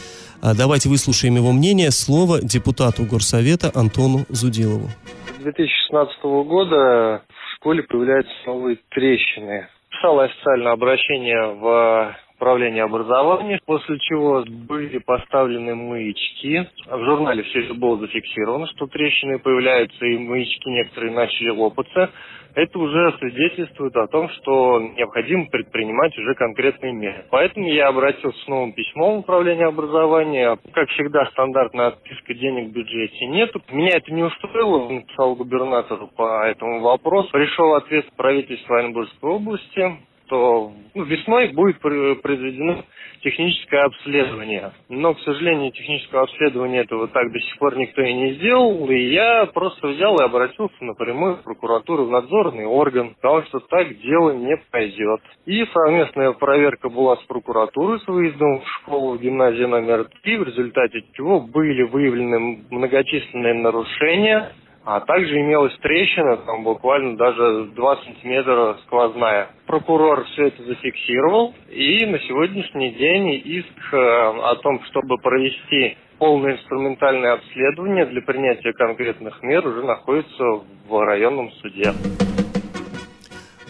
А 0.41 0.53
Давайте 0.55 0.87
выслушаем 0.87 1.35
его 1.35 1.51
мнение. 1.51 1.91
Слово 1.91 2.41
депутату 2.41 3.03
горсовета 3.03 3.71
Антону 3.75 4.25
Зудилову. 4.29 4.89
С 5.37 5.43
2016 5.43 6.23
года 6.23 7.23
в 7.27 7.55
школе 7.57 7.83
появляются 7.83 8.31
новые 8.45 8.77
трещины. 8.89 9.67
Писал 10.01 10.19
официальное 10.19 10.71
обращение 10.71 11.45
в 11.53 12.15
управление 12.35 12.85
образования, 12.85 13.59
после 13.67 13.99
чего 13.99 14.43
были 14.47 14.97
поставлены 14.97 15.75
маячки. 15.75 16.67
В 16.87 17.05
журнале 17.05 17.43
все 17.43 17.65
это 17.65 17.75
было 17.75 17.99
зафиксировано, 17.99 18.65
что 18.69 18.87
трещины 18.87 19.37
появляются 19.37 20.03
и 20.03 20.17
маячки 20.17 20.69
некоторые 20.69 21.13
начали 21.13 21.49
лопаться. 21.49 22.09
Это 22.55 22.79
уже 22.79 23.13
свидетельствует 23.19 23.95
о 23.95 24.07
том, 24.07 24.29
что 24.29 24.79
необходимо 24.79 25.45
предпринимать 25.47 26.17
уже 26.17 26.35
конкретные 26.35 26.93
меры. 26.93 27.25
Поэтому 27.29 27.67
я 27.67 27.87
обратился 27.87 28.37
с 28.43 28.47
новым 28.47 28.73
письмом 28.73 29.17
в 29.17 29.19
управление 29.19 29.67
образования. 29.67 30.57
Как 30.73 30.89
всегда, 30.89 31.25
стандартная 31.27 31.87
отписка 31.87 32.33
денег 32.33 32.69
в 32.69 32.73
бюджете 32.73 33.25
нету. 33.27 33.61
Меня 33.71 33.97
это 33.97 34.13
не 34.13 34.23
устроило, 34.23 34.89
написал 34.89 35.35
губернатору 35.35 36.09
по 36.15 36.45
этому 36.45 36.81
вопросу. 36.81 37.29
Пришел 37.31 37.75
ответ 37.75 38.05
правительства 38.15 38.79
Оренбургской 38.79 39.29
области 39.29 39.97
что 40.31 40.71
ну, 40.93 41.03
весной 41.03 41.49
будет 41.49 41.79
пр- 41.79 42.15
произведено 42.21 42.85
техническое 43.21 43.81
обследование. 43.81 44.71
Но, 44.89 45.13
к 45.13 45.19
сожалению, 45.21 45.71
технического 45.71 46.23
обследования 46.23 46.81
этого 46.81 47.07
так 47.07 47.31
до 47.31 47.39
сих 47.39 47.57
пор 47.57 47.77
никто 47.77 48.01
и 48.01 48.13
не 48.13 48.33
сделал. 48.33 48.89
И 48.89 48.97
я 49.11 49.45
просто 49.47 49.87
взял 49.87 50.15
и 50.17 50.23
обратился 50.23 50.75
напрямую 50.81 51.37
в 51.37 51.43
прокуратуру, 51.43 52.05
в 52.05 52.11
надзорный 52.11 52.65
орган, 52.65 53.15
потому 53.21 53.43
что 53.43 53.59
так 53.59 53.97
дело 53.99 54.31
не 54.31 54.57
пойдет. 54.71 55.21
И 55.45 55.65
совместная 55.65 56.33
проверка 56.33 56.89
была 56.89 57.15
с 57.17 57.23
прокуратурой 57.23 57.99
с 57.99 58.07
выездом 58.07 58.61
в 58.61 58.67
школу 58.67 59.17
в 59.17 59.21
гимназии 59.21 59.63
номер 59.63 60.07
3, 60.23 60.37
в 60.37 60.43
результате 60.43 61.03
чего 61.13 61.39
были 61.39 61.83
выявлены 61.83 62.63
многочисленные 62.69 63.53
нарушения, 63.55 64.51
а 64.83 64.99
также 65.01 65.39
имелась 65.39 65.77
трещина, 65.77 66.37
там 66.37 66.63
буквально 66.63 67.17
даже 67.17 67.65
2 67.75 67.95
сантиметра 68.03 68.77
сквозная. 68.85 69.49
Прокурор 69.67 70.25
все 70.33 70.47
это 70.47 70.63
зафиксировал, 70.63 71.53
и 71.69 72.05
на 72.05 72.19
сегодняшний 72.19 72.91
день 72.91 73.41
иск 73.43 73.93
э, 73.93 73.97
о 73.97 74.55
том, 74.55 74.83
чтобы 74.85 75.17
провести 75.17 75.97
полное 76.17 76.53
инструментальное 76.53 77.33
обследование 77.33 78.05
для 78.05 78.21
принятия 78.21 78.73
конкретных 78.73 79.41
мер 79.43 79.67
уже 79.67 79.83
находится 79.83 80.43
в 80.87 81.05
районном 81.05 81.51
суде. 81.61 81.93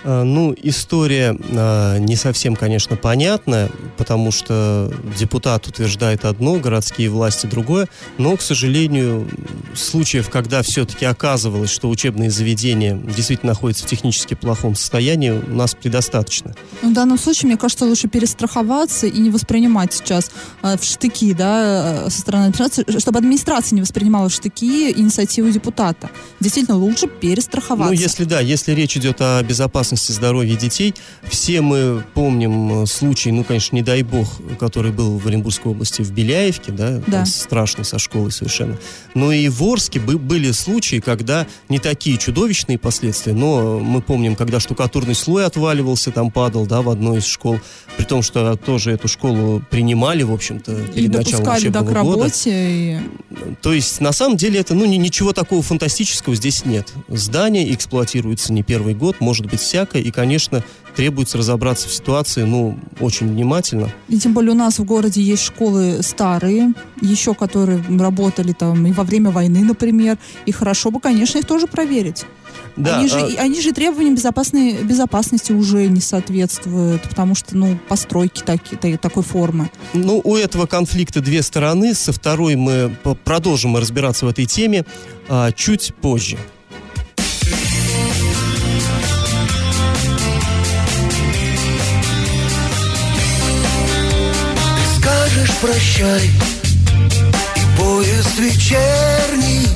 А, 0.03 0.23
Ну, 0.23 0.53
история 0.57 1.35
а, 1.57 1.97
не 1.99 2.15
совсем, 2.15 2.55
конечно, 2.55 2.97
понятная, 2.97 3.69
потому 4.01 4.31
что 4.31 4.91
депутат 5.15 5.67
утверждает 5.67 6.25
одно, 6.25 6.55
городские 6.55 7.11
власти 7.11 7.45
другое, 7.45 7.87
но, 8.17 8.35
к 8.35 8.41
сожалению, 8.41 9.29
случаев, 9.75 10.27
когда 10.31 10.63
все-таки 10.63 11.05
оказывалось, 11.05 11.69
что 11.69 11.87
учебные 11.87 12.31
заведения 12.31 12.95
действительно 12.95 13.51
находятся 13.51 13.85
в 13.85 13.87
технически 13.87 14.33
плохом 14.33 14.73
состоянии, 14.73 15.29
у 15.29 15.53
нас 15.53 15.75
предостаточно. 15.75 16.55
Ну, 16.81 16.89
в 16.89 16.93
данном 16.93 17.19
случае, 17.19 17.49
мне 17.49 17.57
кажется, 17.57 17.85
лучше 17.85 18.07
перестраховаться 18.07 19.05
и 19.05 19.19
не 19.19 19.29
воспринимать 19.29 19.93
сейчас 19.93 20.31
э, 20.63 20.77
в 20.79 20.83
штыки, 20.83 21.35
да, 21.35 22.05
э, 22.07 22.09
со 22.09 22.21
стороны 22.21 22.45
администрации, 22.45 22.99
чтобы 22.99 23.19
администрация 23.19 23.75
не 23.75 23.83
воспринимала 23.83 24.29
в 24.29 24.33
штыки 24.33 24.91
инициативу 24.97 25.51
депутата. 25.51 26.09
Действительно, 26.39 26.75
лучше 26.75 27.05
перестраховаться. 27.05 27.93
Ну, 27.93 27.99
если 27.99 28.23
да, 28.23 28.39
если 28.39 28.71
речь 28.71 28.97
идет 28.97 29.21
о 29.21 29.43
безопасности 29.43 30.11
здоровья 30.11 30.55
детей, 30.55 30.95
все 31.21 31.61
мы 31.61 32.03
помним 32.15 32.81
э, 32.81 32.85
случай, 32.87 33.31
ну, 33.31 33.43
конечно, 33.43 33.75
не 33.75 33.83
дай 33.91 34.03
бог, 34.03 34.27
который 34.57 34.93
был 34.93 35.17
в 35.17 35.27
Оренбургской 35.27 35.69
области 35.73 36.01
в 36.01 36.11
Беляевке, 36.13 36.71
да, 36.71 37.01
Да. 37.07 37.11
там 37.11 37.25
страшный 37.25 37.83
со 37.83 37.99
школой 37.99 38.31
совершенно. 38.31 38.77
Но 39.15 39.33
и 39.33 39.49
в 39.49 39.61
Орске 39.63 39.99
бы- 39.99 40.17
были 40.17 40.51
случаи, 40.51 41.01
когда 41.01 41.45
не 41.67 41.77
такие 41.77 42.17
чудовищные 42.17 42.77
последствия, 42.77 43.33
но 43.33 43.79
мы 43.79 44.01
помним, 44.01 44.37
когда 44.37 44.61
штукатурный 44.61 45.13
слой 45.13 45.45
отваливался, 45.45 46.09
там 46.11 46.31
падал, 46.31 46.65
да, 46.65 46.81
в 46.81 46.89
одной 46.89 47.17
из 47.17 47.25
школ, 47.25 47.59
при 47.97 48.05
том, 48.05 48.21
что 48.21 48.55
тоже 48.55 48.91
эту 48.91 49.09
школу 49.09 49.61
принимали, 49.69 50.23
в 50.23 50.31
общем-то, 50.31 50.71
и 50.71 50.93
перед 50.93 51.13
началом 51.13 51.43
допускали 51.43 51.67
да, 51.67 51.81
учебного 51.81 51.83
к 51.83 52.03
года. 52.05 52.17
работе. 52.23 52.51
и- 52.53 52.99
То 53.61 53.73
есть, 53.73 53.99
на 53.99 54.13
самом 54.13 54.37
деле, 54.37 54.61
это, 54.61 54.73
ну, 54.73 54.85
ни- 54.85 54.95
ничего 54.95 55.33
такого 55.33 55.61
фантастического 55.61 56.33
здесь 56.35 56.63
нет. 56.63 56.93
Здание 57.09 57.73
эксплуатируется 57.73 58.53
не 58.53 58.63
первый 58.63 58.93
год, 58.93 59.17
может 59.19 59.47
быть 59.47 59.59
всякое, 59.59 60.01
и, 60.01 60.11
конечно, 60.11 60.63
требуется 60.95 61.37
разобраться 61.37 61.87
в 61.87 61.93
ситуации, 61.93 62.43
ну, 62.43 62.77
очень 62.99 63.27
внимательно. 63.27 63.91
И 64.09 64.17
тем 64.19 64.33
более 64.33 64.51
у 64.51 64.55
нас 64.55 64.79
в 64.79 64.83
городе 64.83 65.21
есть 65.21 65.43
школы 65.43 65.99
старые, 66.01 66.73
еще 67.01 67.33
которые 67.33 67.83
работали 67.99 68.51
там 68.53 68.85
и 68.85 68.91
во 68.91 69.03
время 69.03 69.31
войны, 69.31 69.63
например. 69.63 70.17
И 70.45 70.51
хорошо 70.51 70.91
бы, 70.91 70.99
конечно, 70.99 71.37
их 71.39 71.45
тоже 71.45 71.67
проверить. 71.67 72.25
Да, 72.77 72.97
они, 72.99 73.09
же, 73.09 73.19
а, 73.19 73.41
они 73.41 73.59
же 73.61 73.73
требованиям 73.73 74.15
безопасной, 74.15 74.81
безопасности 74.83 75.51
уже 75.51 75.87
не 75.87 75.99
соответствуют, 75.99 77.01
потому 77.03 77.35
что, 77.35 77.57
ну, 77.57 77.77
постройки 77.89 78.41
таки- 78.43 78.75
та- 78.75 78.97
такой 78.97 79.23
формы. 79.23 79.69
ну, 79.93 80.21
у 80.23 80.35
этого 80.35 80.65
конфликта 80.67 81.21
две 81.21 81.41
стороны. 81.41 81.93
Со 81.93 82.13
второй 82.13 82.55
мы 82.55 82.95
продолжим 83.25 83.75
разбираться 83.75 84.25
в 84.25 84.29
этой 84.29 84.45
теме 84.45 84.85
а, 85.29 85.51
чуть 85.51 85.93
позже. 86.01 86.37
Прощай, 95.61 96.31
поезд 97.77 98.39
вечерний 98.39 99.67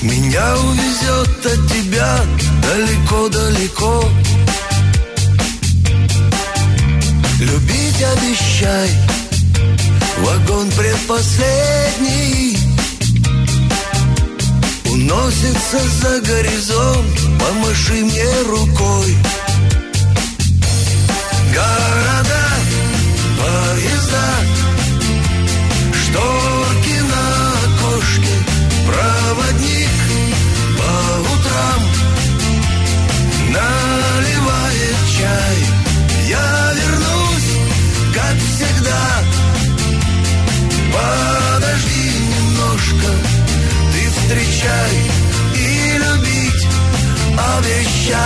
Меня 0.00 0.56
увезет 0.56 1.46
от 1.46 1.70
тебя 1.70 2.20
далеко-далеко. 2.62 4.04
Любить 7.40 8.02
обещай 8.16 8.90
Вагон 10.20 10.70
предпоследний 10.70 12.56
Уносится 14.86 15.78
за 16.00 16.20
горизонт 16.22 17.20
Помаши 17.38 18.04
мне 18.04 18.30
рукой. 18.48 19.16
Города, 21.52 22.11
Обещай 48.02 48.18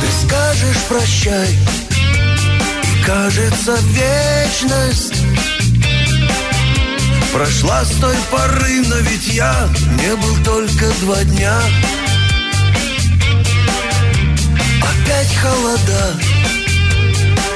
Ты 0.00 0.06
скажешь 0.26 0.82
прощай. 0.88 1.58
И 2.84 3.02
кажется 3.04 3.76
вечность 3.88 5.24
Прошла 7.32 7.84
с 7.84 7.90
той 8.00 8.16
поры, 8.30 8.80
но 8.86 8.96
ведь 8.96 9.28
я 9.28 9.68
не 10.02 10.16
был 10.16 10.36
только 10.44 10.86
два 11.00 11.22
дня. 11.24 11.60
Опять 14.82 15.36
холода, 15.36 16.20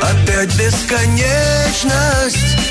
опять 0.00 0.54
бесконечность 0.56 2.63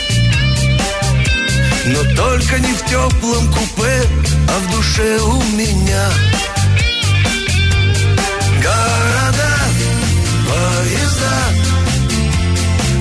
Но 1.85 2.01
только 2.15 2.59
не 2.59 2.73
в 2.73 2.85
теплом 2.85 3.51
купе, 3.51 4.07
а 4.47 4.59
в 4.59 4.71
душе 4.75 5.19
у 5.19 5.43
меня. 5.57 6.09
Города, 8.61 9.53
поезда, 10.47 11.35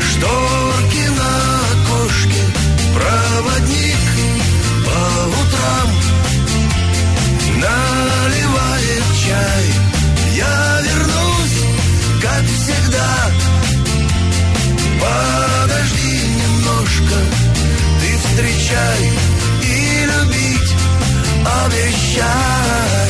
шторки 0.01 1.09
на 1.17 1.33
окошке 1.73 2.43
Проводник 2.93 4.03
по 4.85 5.01
утрам. 5.29 5.89
Наливает 7.57 9.05
чай. 9.25 9.65
Я 10.35 10.81
вернусь, 10.83 12.21
как 12.21 12.45
всегда 12.47 12.82
встречай 18.73 19.11
и 19.63 20.07
любить 20.07 20.75
обещай 21.65 23.02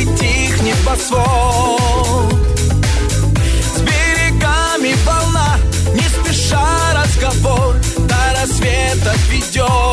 Чистый 0.00 0.16
тих 0.16 0.62
небосвод 0.62 2.32
С 3.76 3.80
берегами 3.80 4.94
волна, 5.04 5.58
не 5.94 6.08
спеша 6.08 6.94
разговор 6.94 7.76
До 7.98 8.40
рассвета 8.40 9.14
ведет 9.28 9.89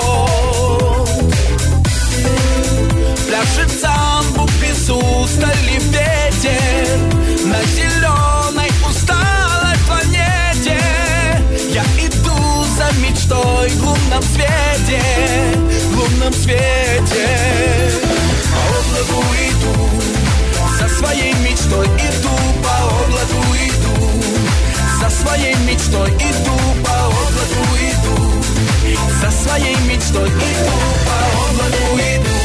мечтой 30.08 30.30
иду 30.30 30.72
По 31.06 31.18
облаку 31.50 31.98
иду 31.98 32.38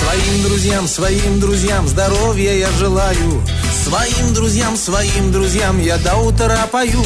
Своим 0.00 0.42
друзьям, 0.42 0.88
своим 0.88 1.40
друзьям 1.40 1.88
здоровья 1.88 2.52
я 2.52 2.70
желаю. 2.72 3.42
Своим 3.84 4.34
друзьям, 4.34 4.76
своим 4.76 5.32
друзьям 5.32 5.80
я 5.80 5.96
до 5.98 6.16
утра 6.16 6.66
пою. 6.70 7.02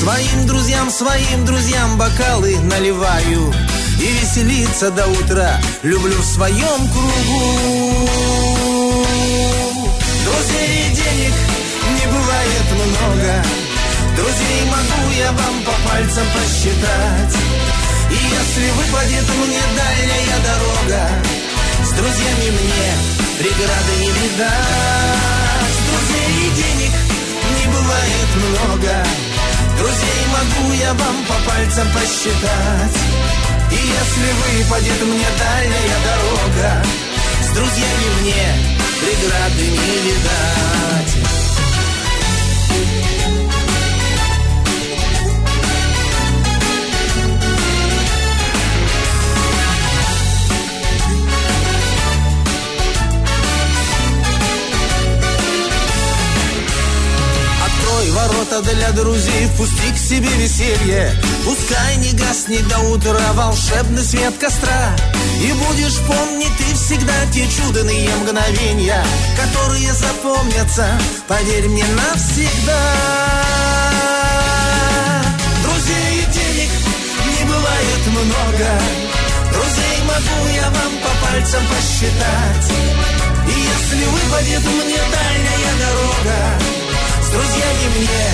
Своим 0.00 0.46
друзьям, 0.46 0.90
своим 0.90 1.46
друзьям 1.46 1.96
бокалы 1.96 2.60
наливаю. 2.60 3.52
И 3.98 4.06
веселиться 4.06 4.90
до 4.90 5.08
утра 5.08 5.58
люблю 5.82 6.20
в 6.20 6.24
своем 6.24 6.88
кругу. 6.92 8.26
Друзей 10.22 10.68
и 10.84 10.94
денег 10.94 11.32
не 11.96 12.06
бывает 12.12 12.66
много. 12.74 13.42
Друзей 14.16 14.64
могу 14.70 15.10
я 15.18 15.32
вам 15.32 15.64
по 15.64 15.72
пальцам 15.88 16.26
посчитать. 16.34 17.36
И 18.10 18.14
если 18.14 18.70
выпадет 18.72 19.24
мне 19.40 19.62
дальняя 19.76 20.38
дорога, 20.44 21.08
с 21.84 21.90
друзьями 21.92 22.50
мне 22.50 22.88
преграды 23.38 23.92
не 24.00 24.08
видать. 24.08 25.76
Друзей 25.88 26.30
и 26.36 26.50
денег 26.54 26.92
не 27.58 27.66
бывает 27.72 28.30
много. 28.44 29.25
Друзей 29.78 30.22
могу 30.32 30.72
я 30.72 30.92
вам 30.94 31.24
по 31.26 31.50
пальцам 31.50 31.86
посчитать. 31.92 32.98
И 33.70 33.74
если 33.74 34.28
выпадет 34.40 35.02
мне 35.02 35.26
дальняя 35.38 35.98
дорога, 36.04 36.82
с 37.42 37.48
друзьями 37.54 38.20
мне 38.20 38.76
преграды 39.00 39.62
не 39.62 39.96
видать. 40.08 41.35
Это 58.58 58.74
для 58.74 58.90
друзей 58.92 59.46
Впусти 59.54 59.92
к 59.92 59.98
себе 59.98 60.28
веселье. 60.28 61.12
Пускай 61.44 61.96
не 61.96 62.12
гаснет 62.12 62.66
до 62.68 62.78
утра 62.90 63.32
волшебный 63.34 64.02
свет 64.02 64.34
костра. 64.38 64.96
И 65.42 65.52
будешь 65.52 65.98
помнить 66.06 66.56
ты 66.56 66.74
всегда 66.74 67.14
те 67.32 67.46
чудные 67.48 68.08
мгновения 68.16 69.04
Которые 69.36 69.92
запомнятся, 69.92 70.86
поверь 71.28 71.68
мне, 71.68 71.84
навсегда. 71.84 72.80
Друзей 75.62 76.22
и 76.22 76.32
денег 76.32 76.70
не 77.26 77.44
бывает 77.44 78.06
много. 78.06 78.80
Друзей 79.52 79.98
могу 80.06 80.48
я 80.54 80.70
вам 80.70 80.92
по 81.02 81.26
пальцам 81.26 81.62
посчитать. 81.66 82.72
И 83.46 83.60
если 83.60 84.04
выпадет 84.06 84.62
мне 84.62 85.00
дальняя 85.12 85.72
дорога 85.78 86.75
С 87.36 87.38
друзьями 87.38 87.98
мне 87.98 88.24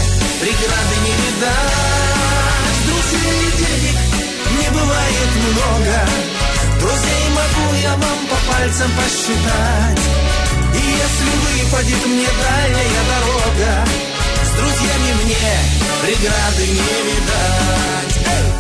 преграды 0.41 0.97
не 1.03 1.11
видать. 1.11 2.79
Друзей 2.87 3.35
и 3.43 3.59
денег 3.59 3.99
не 4.61 4.69
бывает 4.71 5.31
много. 5.43 5.95
Друзей 6.79 7.25
могу 7.31 7.75
я 7.83 7.97
вам 7.97 8.27
по 8.31 8.53
пальцам 8.53 8.91
посчитать. 8.93 10.03
И 10.73 10.83
если 11.03 11.31
выпадет 11.43 12.07
мне 12.07 12.29
дальняя 12.29 13.03
дорога 13.11 13.85
С 14.45 14.51
друзьями 14.51 15.25
мне 15.25 15.53
преграды 16.03 16.67
не 16.69 17.03
видать 17.11 18.52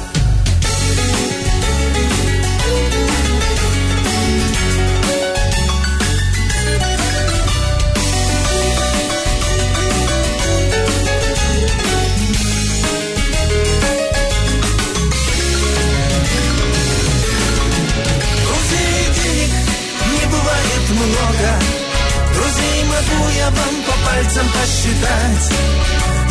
Могу 23.12 23.28
я 23.30 23.44
вам 23.44 23.74
по 23.86 24.08
пальцам 24.08 24.46
посчитать. 24.48 25.48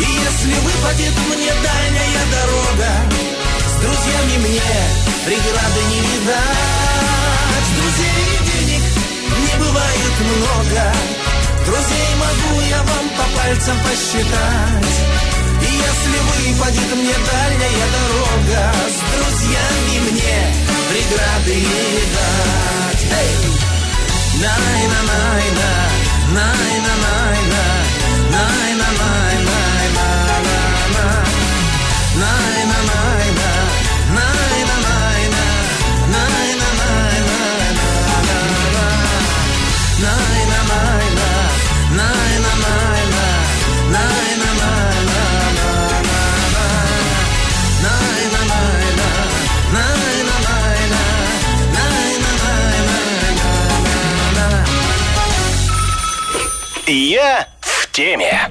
И 0.00 0.04
если 0.04 0.54
выпадет 0.66 1.14
мне 1.30 1.52
дальняя 1.62 2.24
дорога. 2.32 2.90
С 3.66 3.74
друзьями 3.82 4.36
мне 4.46 4.74
преграды 5.24 5.80
не 5.90 6.00
видать. 6.00 7.68
Друзей 7.78 8.22
и 8.32 8.44
денег 8.50 8.82
не 9.46 9.54
бывает 9.58 10.14
много. 10.32 10.92
Друзей 11.66 12.10
могу 12.18 12.60
я 12.68 12.78
вам 12.82 13.08
по 13.16 13.38
пальцам 13.38 13.76
посчитать. 13.80 14.94
И 15.62 15.70
если 15.86 16.18
выпадет 16.30 16.90
мне 16.96 17.14
дальняя 17.32 17.86
дорога. 17.96 18.72
С 18.90 18.98
друзьями 19.14 20.10
мне 20.10 20.36
преграды 20.90 21.54
не 21.54 21.82
видать. 21.94 23.02
Эй! 23.20 23.42
na 26.34 26.46
na 26.86 26.94
na 27.02 27.21
Я 57.22 57.46
в 57.60 57.88
теме. 57.92 58.50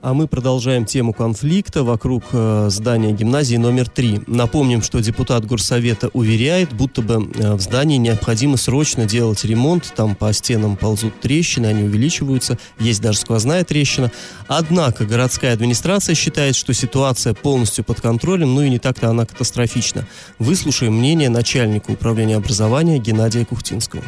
А 0.00 0.14
мы 0.14 0.26
продолжаем 0.26 0.86
тему 0.86 1.12
конфликта 1.12 1.82
вокруг 1.82 2.24
э, 2.32 2.68
здания 2.70 3.12
гимназии 3.12 3.56
номер 3.56 3.90
3. 3.90 4.22
Напомним, 4.26 4.82
что 4.82 5.00
депутат 5.00 5.44
Горсовета 5.44 6.08
уверяет, 6.14 6.72
будто 6.72 7.02
бы 7.02 7.30
э, 7.34 7.52
в 7.52 7.60
здании 7.60 7.98
необходимо 7.98 8.56
срочно 8.56 9.04
делать 9.04 9.44
ремонт. 9.44 9.92
Там 9.94 10.14
по 10.14 10.32
стенам 10.32 10.76
ползут 10.76 11.20
трещины, 11.20 11.66
они 11.66 11.82
увеличиваются. 11.82 12.58
Есть 12.78 13.02
даже 13.02 13.18
сквозная 13.18 13.64
трещина. 13.64 14.10
Однако 14.48 15.04
городская 15.04 15.52
администрация 15.52 16.14
считает, 16.14 16.56
что 16.56 16.72
ситуация 16.72 17.34
полностью 17.34 17.84
под 17.84 18.00
контролем, 18.00 18.54
ну 18.54 18.62
и 18.62 18.70
не 18.70 18.78
так-то 18.78 19.10
она 19.10 19.26
катастрофична. 19.26 20.06
Выслушаем 20.38 20.94
мнение 20.94 21.28
начальника 21.28 21.90
управления 21.90 22.36
образования 22.36 22.98
Геннадия 22.98 23.44
Кухтинского. 23.44 24.02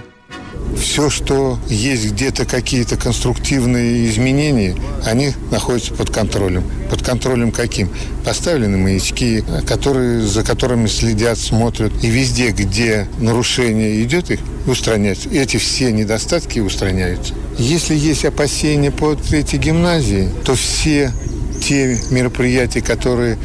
Все, 0.78 1.08
что 1.10 1.58
есть 1.68 2.12
где-то 2.12 2.44
какие-то 2.44 2.96
конструктивные 2.96 4.10
изменения, 4.10 4.74
они 5.04 5.32
находятся 5.50 5.94
под 5.94 6.10
контролем. 6.10 6.64
Под 6.90 7.02
контролем 7.02 7.50
каким? 7.50 7.88
Поставлены 8.24 8.76
маячки, 8.76 9.42
которые, 9.66 10.22
за 10.22 10.42
которыми 10.42 10.86
следят, 10.86 11.38
смотрят. 11.38 11.92
И 12.02 12.08
везде, 12.08 12.50
где 12.50 13.08
нарушение 13.18 14.02
идет, 14.02 14.30
их 14.30 14.40
устраняются. 14.66 15.28
Эти 15.30 15.56
все 15.56 15.92
недостатки 15.92 16.58
устраняются. 16.58 17.34
Если 17.58 17.94
есть 17.94 18.24
опасения 18.24 18.90
по 18.90 19.14
третьей 19.14 19.58
гимназии, 19.58 20.28
то 20.44 20.54
все 20.54 21.12
те 21.62 21.98
мероприятия, 22.10 22.82
которые 22.82 23.38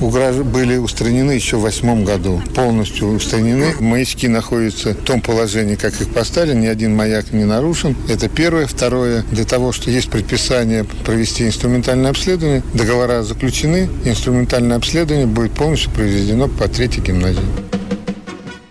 угрож- 0.00 0.42
были 0.44 0.76
устранены 0.76 1.32
еще 1.32 1.56
в 1.56 1.62
восьмом 1.62 2.04
году. 2.04 2.40
Полностью 2.54 3.08
устранены. 3.08 3.74
Маячки 3.80 4.28
находятся 4.28 4.90
в 4.90 5.04
том 5.04 5.20
положении, 5.20 5.74
как 5.74 6.00
их 6.00 6.12
поставили. 6.12 6.54
Ни 6.54 6.66
один 6.66 6.94
маяк 6.94 7.32
не 7.32 7.44
нарушен. 7.44 7.96
Это 8.08 8.28
первое. 8.28 8.66
Второе. 8.66 9.22
Для 9.30 9.44
того, 9.44 9.72
что 9.72 9.90
есть 9.90 10.10
предписание 10.10 10.84
провести 10.84 11.46
инструментальное 11.46 12.10
обследование, 12.10 12.62
договора 12.74 13.22
заключены, 13.22 13.88
инструментальное 14.04 14.76
обследование 14.76 15.26
будет 15.26 15.52
полностью 15.52 15.90
произведено 15.92 16.48
по 16.48 16.68
третьей 16.68 17.02
гимназии. 17.02 17.40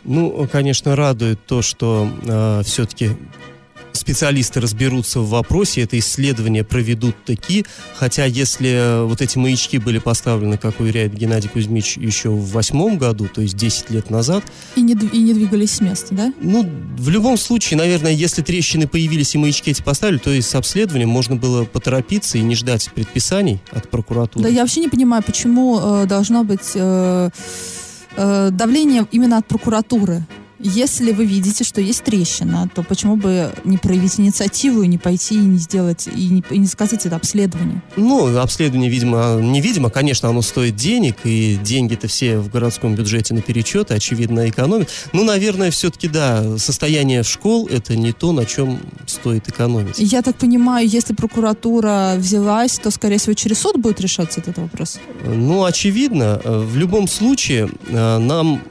Ну, 0.04 0.48
конечно, 0.50 0.96
радует 0.96 1.46
то, 1.46 1.62
что 1.62 2.10
э, 2.26 2.62
все-таки 2.66 3.12
специалисты 3.98 4.62
разберутся 4.62 5.20
в 5.20 5.30
вопросе, 5.30 5.82
это 5.82 5.98
исследование 6.00 6.64
проведут 6.64 7.16
таки, 7.26 7.66
хотя 7.96 8.26
если 8.26 8.70
э, 8.70 9.04
вот 9.04 9.22
эти 9.22 9.38
маячки 9.38 9.78
были 9.78 10.00
поставлены, 10.00 10.58
как 10.58 10.80
уверяет 10.80 11.14
Геннадий 11.14 11.50
Кузьмич, 11.50 11.98
еще 11.98 12.30
в 12.30 12.52
восьмом 12.52 12.98
году, 12.98 13.28
то 13.28 13.42
есть 13.42 13.56
10 13.56 13.90
лет 13.90 14.10
назад, 14.10 14.44
И 14.76 14.82
не, 14.82 14.94
и 14.94 15.20
не 15.20 15.34
двигались 15.34 15.72
с 15.72 15.82
места, 15.82 16.16
да? 16.16 16.34
ну, 16.40 16.70
в 16.98 17.10
любом 17.10 17.38
случае, 17.38 17.78
наверное, 17.78 18.12
если 18.12 18.42
трещины 18.42 18.88
появились 18.88 19.36
и 19.36 19.38
маячки 19.38 19.72
эти 19.72 19.82
поставили, 19.82 20.18
то 20.18 20.32
и 20.32 20.42
с 20.42 20.56
обследованием 20.56 21.10
можно 21.10 21.36
было 21.36 21.66
поторопиться 21.66 22.38
и 22.38 22.42
не 22.42 22.56
ждать 22.56 22.90
предписаний 22.94 23.62
от 23.72 23.90
прокуратуры. 23.90 24.44
Да 24.44 24.50
я 24.50 24.62
вообще 24.62 24.82
не 24.82 24.90
понимаю, 24.90 25.24
почему 25.24 25.80
э, 25.80 26.06
должно 26.06 26.44
быть 26.44 26.72
э, 26.76 27.30
э, 28.16 28.50
давление 28.52 29.08
именно 29.12 29.38
от 29.38 29.48
прокуратуры. 29.48 30.26
Если 30.60 31.12
вы 31.12 31.26
видите, 31.26 31.64
что 31.64 31.82
есть 31.82 32.04
трещина, 32.04 32.70
то 32.74 32.84
почему 32.84 33.16
бы 33.16 33.52
не 33.64 33.78
проявить 33.78 34.20
инициативу 34.20 34.82
и 34.82 34.88
не 34.88 34.98
пойти 34.98 35.36
и 35.36 35.40
не 35.40 35.58
сделать, 35.58 36.08
и 36.08 36.30
не, 36.30 36.44
и 36.50 36.58
не 36.58 36.68
сказать 36.68 37.06
это 37.06 37.16
обследование? 37.16 37.82
Ну, 37.96 38.38
обследование, 38.38 38.90
видимо, 38.90 39.40
невидимо, 39.42 39.90
конечно, 39.90 40.30
оно 40.30 40.42
стоит 40.42 40.76
денег, 40.76 41.18
и 41.24 41.58
деньги-то 41.62 42.08
все 42.08 42.40
в 42.40 42.50
городском 42.50 42.96
бюджете 42.96 43.34
на 43.34 43.42
перечеты, 43.42 43.94
очевидно, 43.94 44.50
экономят. 44.50 44.90
Ну, 45.14 45.24
наверное, 45.24 45.72
все-таки, 45.72 46.08
да, 46.08 46.58
состояние 46.58 47.24
школ– 47.24 47.68
это 47.72 47.96
не 47.96 48.12
то, 48.12 48.32
на 48.32 48.46
чем 48.46 48.80
стоит 49.06 49.48
экономить. 49.48 49.96
Я 50.00 50.22
так 50.22 50.38
понимаю, 50.38 50.88
если 50.88 51.14
прокуратура 51.14 52.16
взялась, 52.18 52.80
то, 52.80 52.92
скорее 52.92 53.18
всего, 53.18 53.34
через 53.34 53.60
суд 53.60 53.78
будет 53.78 54.02
решаться 54.02 54.40
этот 54.40 54.58
вопрос. 54.58 55.00
Ну, 55.24 55.64
очевидно, 55.64 56.42
э, 56.44 56.60
в 56.60 56.78
любом 56.78 57.08
случае 57.08 57.70
э, 57.88 58.18
нам 58.18 58.62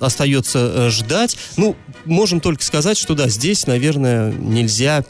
остается 0.00 0.58
э, 0.58 0.90
ждать. 0.90 1.36
Ну, 1.56 1.76
можем 2.04 2.40
только 2.40 2.64
сказать, 2.64 2.98
что 2.98 3.14
да, 3.14 3.28
здесь, 3.28 3.66
наверное, 3.66 4.32
нельзя 4.32 5.04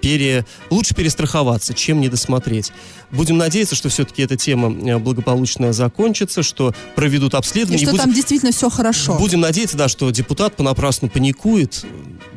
пере... 0.00 0.46
лучше 0.70 0.94
перестраховаться, 0.94 1.74
чем 1.74 2.00
не 2.00 2.08
досмотреть. 2.08 2.72
Будем 3.10 3.36
надеяться, 3.36 3.74
что 3.74 3.88
все-таки 3.88 4.22
эта 4.22 4.36
тема 4.36 4.72
э, 4.72 4.98
благополучно 4.98 5.72
закончится, 5.72 6.42
что 6.42 6.74
проведут 6.94 7.34
И 7.34 7.36
обследование. 7.36 7.78
что 7.78 7.90
будем... 7.90 8.04
там 8.04 8.14
действительно 8.14 8.52
все 8.52 8.70
хорошо. 8.70 9.18
Будем 9.18 9.40
надеяться, 9.40 9.76
да, 9.76 9.88
что 9.88 10.10
депутат 10.10 10.56
понапрасну 10.56 11.08
паникует. 11.08 11.84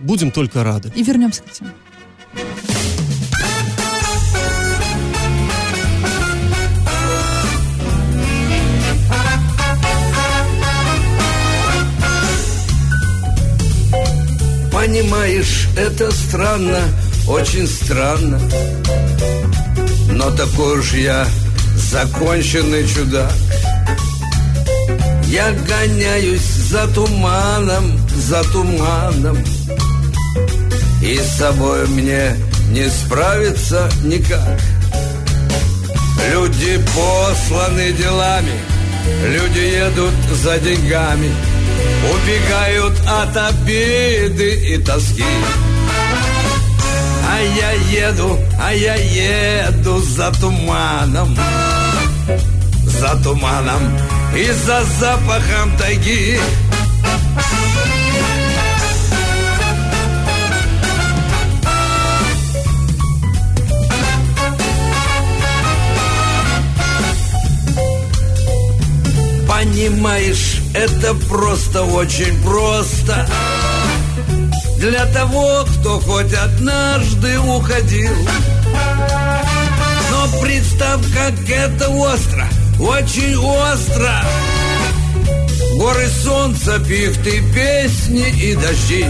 Будем 0.02 0.32
только 0.32 0.64
рады. 0.64 0.92
И 0.96 1.04
вернемся 1.04 1.44
к 1.44 1.52
теме. 1.52 1.72
Понимаешь, 14.86 15.70
это 15.78 16.12
странно, 16.12 16.82
очень 17.26 17.66
странно. 17.70 18.38
Но 20.12 20.30
такой 20.32 20.80
уж 20.80 20.92
я 20.92 21.26
законченный 21.78 22.86
чудак. 22.86 23.32
Я 25.28 25.54
гоняюсь 25.54 26.42
за 26.70 26.86
туманом, 26.90 27.98
за 28.14 28.44
туманом. 28.52 29.38
И 31.02 31.18
с 31.18 31.38
собой 31.38 31.88
мне 31.88 32.36
не 32.72 32.90
справиться 32.90 33.90
никак. 34.04 34.60
Люди 36.30 36.78
посланы 36.94 37.94
делами 37.94 38.60
Люди 39.28 39.60
едут 39.60 40.14
за 40.44 40.58
деньгами 40.60 41.30
Убегают 42.14 42.94
от 43.08 43.38
обиды 43.38 44.74
и 44.74 44.78
тоски. 44.78 45.24
А 47.30 47.40
я 47.42 47.72
еду, 48.08 48.40
а 48.62 48.74
я 48.74 48.96
еду 48.96 50.00
за 50.00 50.32
туманом. 50.40 51.38
За 52.86 53.16
туманом 53.24 53.98
и 54.36 54.46
за 54.52 54.84
запахом 55.00 55.78
тайги. 55.78 56.40
Понимаешь, 69.48 70.63
это 70.74 71.14
просто 71.30 71.84
очень 71.84 72.42
просто. 72.44 73.28
Для 74.78 75.06
того, 75.08 75.66
кто 75.66 76.00
хоть 76.00 76.34
однажды 76.34 77.40
уходил. 77.40 78.16
Но 80.12 80.42
представь, 80.42 81.02
как 81.14 81.50
это 81.50 81.90
остро, 81.90 82.48
очень 82.80 83.36
остро. 83.38 84.24
Горы 85.76 86.08
солнца, 86.24 86.80
пихты, 86.80 87.42
песни 87.54 88.30
и 88.42 88.56
дожди. 88.56 89.06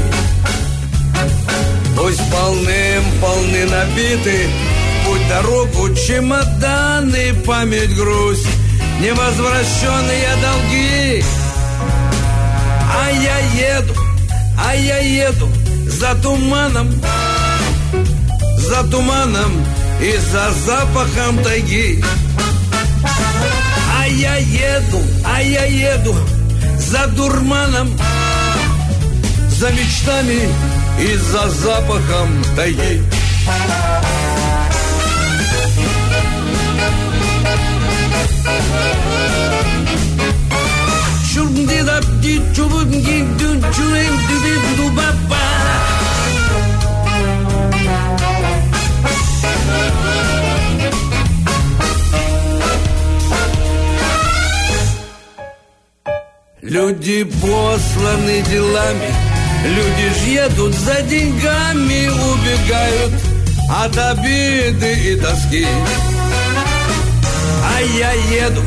Пусть 1.95 2.31
полным-полны 2.31 3.65
набиты. 3.65 4.47
В 4.47 5.05
Путь 5.05 5.27
дорогу 5.27 5.95
чемоданы, 5.95 7.33
память, 7.45 7.95
грусть. 7.95 8.47
Невозвращенные 9.01 10.29
долги. 10.41 11.23
А 12.95 13.09
я 13.09 13.37
еду, 13.77 13.93
а 14.57 14.75
я 14.75 14.97
еду 14.97 15.47
за 15.87 16.15
туманом, 16.15 16.91
за 18.57 18.83
туманом 18.83 19.65
и 20.01 20.17
за 20.17 20.51
запахом 20.65 21.43
тайги. 21.43 22.03
А 23.99 24.07
я 24.07 24.35
еду, 24.35 25.01
а 25.25 25.41
я 25.41 25.65
еду 25.65 26.15
за 26.77 27.07
дурманом, 27.07 27.89
за 29.49 29.69
мечтами 29.71 30.49
и 30.99 31.15
за 31.15 31.49
запахом 31.49 32.43
тайги. 32.55 33.01
Люди 56.73 57.23
посланы 57.41 58.41
делами, 58.49 59.13
люди 59.65 60.09
ж 60.15 60.45
едут 60.45 60.73
за 60.73 61.01
деньгами, 61.01 62.07
убегают 62.07 63.13
от 63.69 63.97
обиды 63.97 64.93
и 64.93 65.15
тоски. 65.17 65.67
А 67.65 67.81
я 67.81 68.11
еду, 68.13 68.63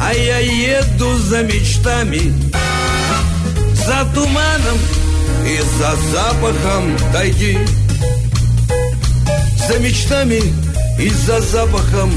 а 0.00 0.14
я 0.14 0.38
еду 0.38 1.18
за 1.18 1.42
мечтами, 1.42 2.32
за 3.86 4.04
туманом 4.12 4.78
и 5.46 5.60
за 5.78 5.94
запахом 6.10 6.96
тайги. 7.12 7.58
За 9.68 9.78
мечтами 9.78 10.42
и 11.00 11.08
за 11.08 11.40
запахом 11.40 12.10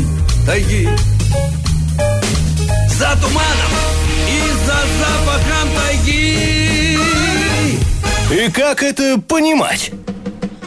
тайги. 0.48 0.90
За 2.98 3.16
туманом 3.22 3.72
и 4.28 4.40
за 4.66 4.80
запахом 5.00 5.70
тайги. 5.76 6.98
И 8.32 8.52
как 8.52 8.82
это 8.82 9.22
понимать? 9.22 9.92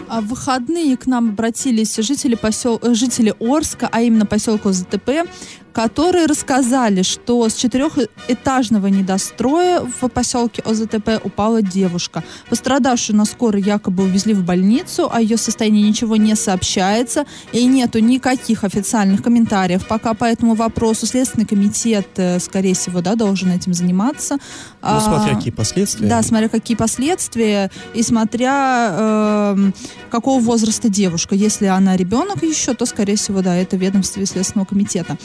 А 0.09 0.21
в 0.21 0.27
выходные 0.27 0.97
к 0.99 1.07
нам 1.07 1.31
обратились 1.31 1.97
жители, 1.97 2.35
посел... 2.35 2.79
э, 2.83 2.93
жители 2.93 3.35
Орска, 3.41 3.89
а 3.91 4.03
именно 4.03 4.27
поселка 4.27 4.71
ЗТП, 4.71 5.27
которые 5.73 6.27
рассказали, 6.27 7.03
что 7.03 7.49
с 7.49 7.55
четырехэтажного 7.55 8.87
недостроя 8.89 9.81
в 9.81 10.09
поселке 10.09 10.63
ОЗТП 10.63 11.21
упала 11.25 11.63
девушка. 11.63 12.23
Пострадавшую 12.49 13.17
на 13.17 13.25
скорой 13.25 13.63
якобы 13.63 14.05
увезли 14.05 14.35
в 14.35 14.45
больницу, 14.45 15.11
о 15.13 15.21
ее 15.21 15.37
состоянии 15.37 15.83
ничего 15.83 16.17
не 16.17 16.35
сообщается, 16.35 17.25
и 17.53 17.65
нету 17.65 17.99
никаких 17.99 18.65
официальных 18.65 19.23
комментариев 19.23 19.87
пока 19.87 20.15
по 20.15 20.25
этому 20.25 20.55
вопросу. 20.55 21.07
Следственный 21.07 21.47
комитет, 21.47 22.09
э, 22.17 22.39
скорее 22.39 22.75
всего, 22.75 23.01
да, 23.01 23.15
должен 23.15 23.51
этим 23.51 23.75
заниматься. 23.75 24.39
Ну, 24.83 25.01
смотря 25.01 25.33
А, 25.33 25.37
какие 25.37 25.53
последствия. 25.53 26.09
Да, 26.09 26.23
смотря 26.23 26.49
какие 26.49 26.77
последствия, 26.77 27.71
и 27.95 28.03
смотря 28.03 29.53
эм, 29.53 29.75
какого 30.11 30.41
возраста 30.41 30.89
девушка. 30.89 31.35
Если 31.35 31.67
она 31.67 31.97
ребенок 31.97 32.43
еще, 32.43 32.75
то, 32.75 32.87
скорее 32.87 33.17
всего, 33.17 33.43
да, 33.43 33.57
это 33.57 33.77
ведомство 33.77 34.25
Следственного 34.27 34.67
комитета. 34.67 35.17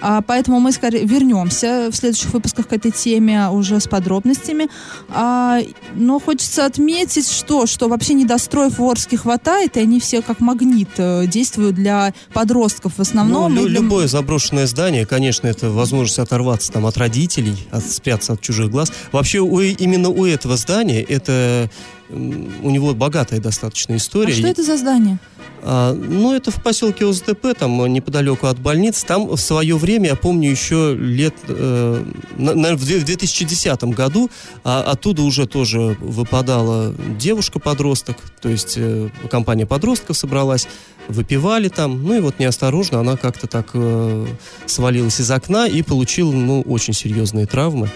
А, 0.00 0.22
поэтому 0.22 0.60
мы 0.60 0.72
скорее 0.72 1.04
вернемся 1.04 1.88
в 1.90 1.96
следующих 1.96 2.32
выпусках 2.32 2.68
к 2.68 2.72
этой 2.72 2.90
теме 2.90 3.48
уже 3.50 3.80
с 3.80 3.88
подробностями. 3.88 4.68
А, 5.08 5.58
но 5.94 6.20
хочется 6.20 6.66
отметить, 6.66 7.28
что, 7.30 7.66
что 7.66 7.88
вообще 7.88 8.14
недостроев 8.14 8.78
в 8.78 8.82
Орске 8.84 9.16
хватает, 9.16 9.76
и 9.76 9.80
они 9.80 10.00
все 10.00 10.22
как 10.22 10.40
магнит 10.40 10.88
э, 10.98 11.26
действуют 11.26 11.74
для 11.74 12.14
подростков 12.32 12.92
в 12.94 12.98
Ну, 12.98 13.02
основном. 13.02 13.54
лю- 13.54 13.66
и 13.66 13.68
для- 13.68 13.80
любое 13.80 14.06
заброшенное 14.06 14.66
здание, 14.66 15.06
конечно, 15.06 15.46
это 15.46 15.70
возможность 15.70 16.18
оторваться 16.18 16.72
там 16.72 16.86
от 16.86 16.96
родителей, 16.96 17.56
от, 17.70 17.84
спрятаться 17.84 18.34
от 18.34 18.40
чужих 18.40 18.70
глаз. 18.70 18.92
Вообще, 19.12 19.40
у, 19.40 19.60
именно 19.60 20.08
у 20.10 20.24
этого 20.26 20.56
здания 20.56 21.02
это 21.02 21.70
у 22.10 22.70
него 22.70 22.94
богатая 22.94 23.40
достаточно 23.40 23.96
история. 23.96 24.32
А 24.32 24.36
что 24.36 24.48
это 24.48 24.62
за 24.62 24.76
здание? 24.76 25.18
А, 25.62 25.92
ну, 25.92 26.34
это 26.34 26.50
в 26.50 26.62
поселке 26.62 27.04
ОЗТП, 27.04 27.54
там 27.58 27.82
э, 27.82 27.88
неподалеку 27.88 28.46
от 28.46 28.58
больниц. 28.58 29.02
Там 29.04 29.26
в 29.26 29.36
свое 29.36 29.76
время, 29.76 30.10
я 30.10 30.16
помню, 30.16 30.50
еще 30.50 30.94
лет, 30.98 31.34
э, 31.48 32.04
на- 32.36 32.54
наверное, 32.54 32.76
в 32.76 32.84
2010 32.86 33.84
году 33.94 34.30
а, 34.64 34.82
оттуда 34.82 35.22
уже 35.22 35.46
тоже 35.46 35.96
выпадала 36.00 36.94
девушка-подросток, 37.18 38.16
то 38.40 38.48
есть 38.48 38.74
э, 38.76 39.08
компания 39.30 39.66
подростков 39.66 40.16
собралась, 40.16 40.68
выпивали 41.08 41.68
там, 41.68 42.02
ну 42.04 42.14
и 42.14 42.20
вот 42.20 42.38
неосторожно 42.38 43.00
она 43.00 43.16
как-то 43.16 43.46
так 43.46 43.70
э, 43.74 44.26
свалилась 44.66 45.20
из 45.20 45.30
окна 45.30 45.66
и 45.66 45.82
получила, 45.82 46.32
ну, 46.32 46.62
очень 46.62 46.94
серьезные 46.94 47.46
травмы. 47.46 47.90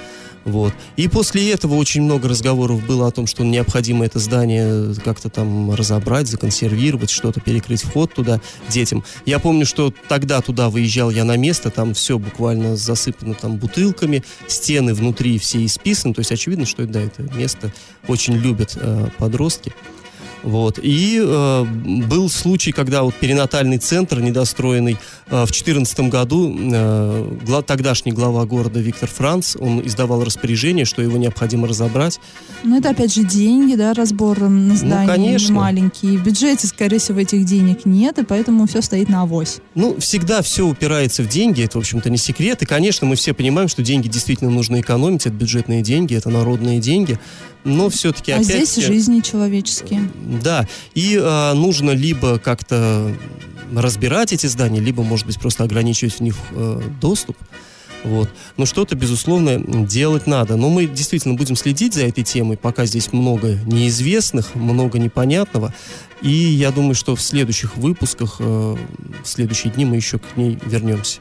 Вот. 0.44 0.72
И 0.96 1.08
после 1.08 1.52
этого 1.52 1.74
очень 1.74 2.02
много 2.02 2.28
разговоров 2.28 2.84
было 2.84 3.08
о 3.08 3.10
том, 3.10 3.26
что 3.26 3.44
необходимо 3.44 4.04
это 4.04 4.18
здание 4.18 4.94
как-то 5.04 5.28
там 5.28 5.72
разобрать, 5.74 6.28
законсервировать, 6.28 7.10
что-то 7.10 7.40
перекрыть 7.40 7.82
вход 7.82 8.12
туда 8.12 8.40
детям. 8.68 9.04
Я 9.24 9.38
помню, 9.38 9.66
что 9.66 9.92
тогда 10.08 10.40
туда 10.40 10.70
выезжал 10.70 11.10
я 11.10 11.24
на 11.24 11.36
место, 11.36 11.70
там 11.70 11.94
все 11.94 12.18
буквально 12.18 12.76
засыпано 12.76 13.34
там 13.34 13.56
бутылками, 13.56 14.24
стены 14.48 14.94
внутри 14.94 15.38
все 15.38 15.64
исписаны, 15.64 16.14
то 16.14 16.20
есть 16.20 16.32
очевидно, 16.32 16.66
что 16.66 16.86
да, 16.86 17.00
это 17.00 17.22
место 17.34 17.72
очень 18.08 18.34
любят 18.34 18.76
э, 18.80 19.08
подростки. 19.18 19.72
Вот. 20.42 20.78
И 20.82 21.20
э, 21.22 21.64
был 21.64 22.28
случай, 22.28 22.72
когда 22.72 23.02
вот 23.02 23.14
перинатальный 23.14 23.78
центр 23.78 24.20
недостроенный 24.20 24.98
э, 25.26 25.42
в 25.42 25.50
2014 25.50 26.00
году 26.00 26.52
э, 26.52 27.38
гла- 27.46 27.62
тогдашний 27.62 28.12
глава 28.12 28.44
города 28.44 28.80
Виктор 28.80 29.08
Франц, 29.08 29.56
он 29.56 29.86
издавал 29.86 30.24
распоряжение, 30.24 30.84
что 30.84 31.02
его 31.02 31.16
необходимо 31.16 31.68
разобрать. 31.68 32.18
Ну, 32.64 32.78
это 32.78 32.90
опять 32.90 33.14
же 33.14 33.24
деньги, 33.24 33.74
да, 33.76 33.94
разбор 33.94 34.40
на 34.40 34.76
здание 34.76 35.06
конечно. 35.06 35.54
маленький. 35.54 36.16
В 36.16 36.24
бюджете, 36.24 36.66
скорее 36.66 36.98
всего, 36.98 37.20
этих 37.20 37.44
денег 37.44 37.84
нет, 37.84 38.18
и 38.18 38.24
поэтому 38.24 38.66
все 38.66 38.82
стоит 38.82 39.08
на 39.08 39.22
авось. 39.22 39.58
Ну, 39.74 39.96
всегда 39.98 40.42
все 40.42 40.66
упирается 40.66 41.22
в 41.22 41.28
деньги, 41.28 41.62
это, 41.62 41.78
в 41.78 41.80
общем-то, 41.80 42.10
не 42.10 42.18
секрет. 42.18 42.62
И, 42.62 42.66
конечно, 42.66 43.06
мы 43.06 43.16
все 43.16 43.32
понимаем, 43.32 43.68
что 43.68 43.82
деньги 43.82 44.08
действительно 44.08 44.50
нужно 44.50 44.80
экономить, 44.80 45.26
это 45.26 45.34
бюджетные 45.34 45.82
деньги, 45.82 46.14
это 46.14 46.30
народные 46.30 46.80
деньги. 46.80 47.18
Но 47.64 47.88
все-таки 47.88 48.32
А 48.32 48.36
опять... 48.36 48.68
здесь 48.68 48.84
жизни 48.84 49.20
человеческие. 49.20 50.10
Да, 50.42 50.66
и 50.94 51.18
а, 51.20 51.54
нужно 51.54 51.90
либо 51.90 52.38
как-то 52.38 53.14
разбирать 53.74 54.32
эти 54.32 54.46
здания, 54.46 54.80
либо, 54.80 55.02
может 55.02 55.26
быть, 55.26 55.38
просто 55.38 55.64
ограничивать 55.64 56.14
в 56.14 56.20
них 56.20 56.36
э, 56.50 56.82
доступ. 57.00 57.36
Вот. 58.04 58.28
Но 58.56 58.66
что-то, 58.66 58.96
безусловно, 58.96 59.86
делать 59.86 60.26
надо. 60.26 60.56
Но 60.56 60.68
мы 60.68 60.86
действительно 60.86 61.34
будем 61.34 61.56
следить 61.56 61.94
за 61.94 62.04
этой 62.04 62.24
темой, 62.24 62.56
пока 62.56 62.84
здесь 62.84 63.12
много 63.12 63.58
неизвестных, 63.64 64.54
много 64.54 64.98
непонятного. 64.98 65.72
И 66.20 66.30
я 66.30 66.70
думаю, 66.70 66.94
что 66.94 67.14
в 67.14 67.22
следующих 67.22 67.76
выпусках, 67.76 68.36
э, 68.40 68.42
в 69.22 69.26
следующие 69.26 69.72
дни 69.72 69.84
мы 69.84 69.96
еще 69.96 70.18
к 70.18 70.36
ней 70.36 70.58
вернемся. 70.66 71.20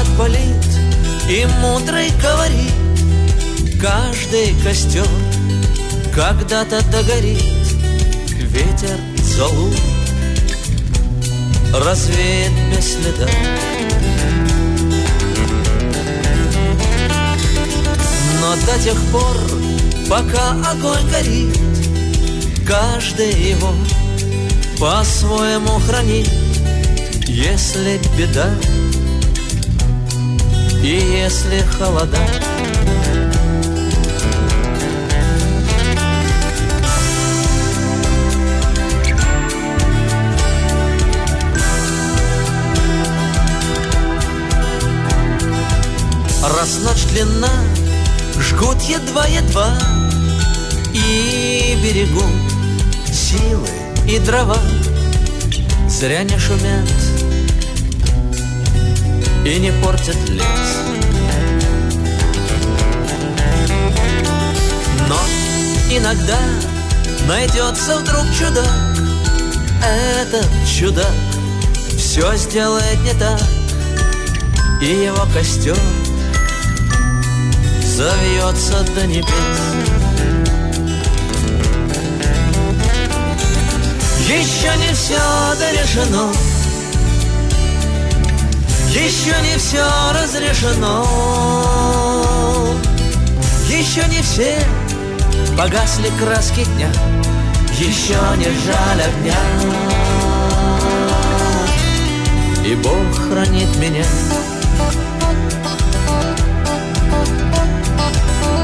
Отболит 0.00 0.66
и 1.28 1.46
мудрый 1.60 2.10
говорит 2.22 2.72
Каждый 3.80 4.54
костер 4.62 5.06
когда-то 6.14 6.82
догорит 6.90 7.42
Ветер 8.52 8.98
залу 9.18 9.72
развеет 11.72 12.50
без 12.70 12.94
следа. 12.94 13.28
Но 18.40 18.54
до 18.66 18.82
тех 18.82 18.96
пор, 19.12 19.36
пока 20.08 20.50
огонь 20.70 21.08
горит 21.10 21.58
Каждый 22.66 23.32
его 23.32 23.72
по-своему 24.78 25.78
хранит. 25.80 26.28
Если 27.26 28.00
беда 28.16 28.50
и 30.82 31.22
если 31.22 31.60
холода. 31.78 32.18
Раз 46.42 46.78
ночь 46.82 47.04
длинна, 47.12 47.48
жгут 48.38 48.80
едва-едва 48.82 49.78
И 50.92 51.76
берегут 51.82 52.24
силы 53.12 53.68
и 54.08 54.18
дрова. 54.18 54.58
Зря 55.88 56.22
не 56.24 56.38
шумят 56.38 57.09
и 59.44 59.58
не 59.58 59.72
портят 59.82 60.16
лес. 60.28 60.44
Но 65.08 65.18
иногда 65.90 66.38
найдется 67.26 67.98
вдруг 67.98 68.24
чудак. 68.38 68.68
Этот 69.82 70.46
чудак 70.66 71.14
все 71.96 72.36
сделает 72.36 73.00
не 73.02 73.14
так 73.14 73.40
И 74.82 75.04
его 75.04 75.26
костер 75.32 75.76
завьется 77.82 78.82
до 78.94 79.06
небес. 79.06 79.26
Еще 84.28 84.76
не 84.76 84.94
все 84.94 85.18
дорешено 85.58 86.32
Еще 88.90 89.34
не 89.42 89.56
все 89.56 89.86
разрешено. 90.12 91.06
Еще 93.68 94.04
не 94.08 94.20
все 94.20 94.58
погасли 95.56 96.10
краски 96.18 96.64
дня. 96.64 96.90
Еще 97.78 98.18
не 98.36 98.46
жаль 98.66 99.00
огня. 99.00 99.38
И 102.66 102.74
Бог 102.74 103.28
хранит 103.28 103.74
меня. 103.76 104.04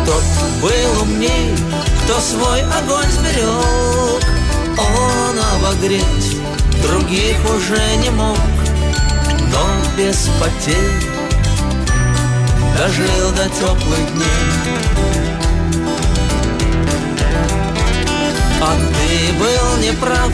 Тот 0.06 0.24
был 0.60 1.02
умней, 1.02 1.54
кто 2.02 2.18
свой 2.18 2.62
огонь 2.62 3.10
сберег. 3.12 4.24
Он 4.76 5.38
обогреть 5.54 6.36
других 6.82 7.36
уже 7.48 7.96
не 7.98 8.10
мог 8.10 8.55
без 9.96 10.28
потерь. 10.38 11.02
Дожил 12.76 13.30
до 13.32 13.48
теплых 13.48 14.14
дней. 14.14 14.86
А 18.60 18.76
ты 18.76 19.32
был 19.38 19.76
неправ, 19.82 20.30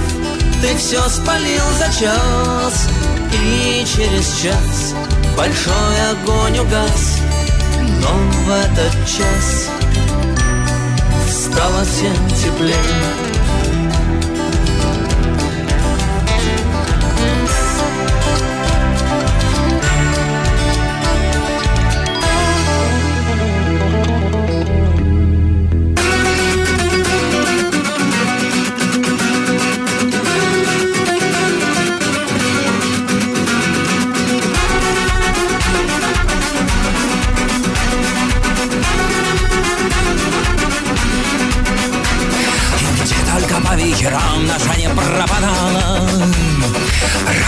ты 0.61 0.77
все 0.77 1.01
спалил 1.09 1.64
за 1.79 1.87
час. 2.01 2.88
И 3.33 3.85
через 3.96 4.42
час 4.42 4.94
большой 5.37 6.11
огонь 6.11 6.59
угас. 6.59 7.20
Но 8.01 8.09
в 8.09 8.51
этот 8.51 9.07
час 9.07 9.68
стало 11.31 11.85
всем 11.85 12.29
теплее. 12.31 13.42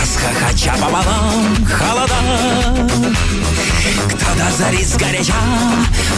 Расхохоча 0.01 0.73
пополам 0.73 1.65
холода. 1.65 2.15
Кто 4.09 4.33
до 4.35 4.51
зари 4.57 4.83
сгоряча 4.83 5.33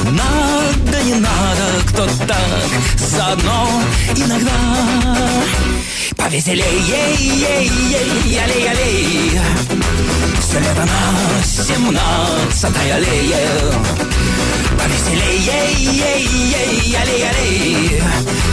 Надо, 0.04 1.04
не 1.04 1.16
надо, 1.16 1.82
кто 1.88 2.06
так 2.06 2.70
Заодно 2.98 3.70
иногда. 4.16 4.52
Повеселей, 6.16 6.64
ей, 6.64 7.18
ей, 7.18 7.70
ей, 7.70 8.40
аллей, 8.44 8.70
аллей 8.70 9.42
Все 10.42 10.60
лето 10.60 10.86
на 10.86 11.44
семнадцатой 11.44 12.92
аллее 12.92 13.38
Повеселей, 14.88 15.40
ей, 15.40 15.76
ей, 15.76 16.28
ей, 16.28 16.98
аллей, 16.98 17.30
аллей 17.30 18.02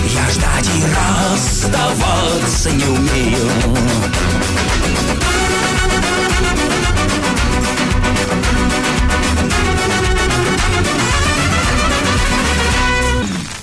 Я 0.09 0.31
ждать 0.31 0.66
и 0.66 0.85
расставаться 1.32 2.70
не 2.70 2.85
умею 2.85 3.51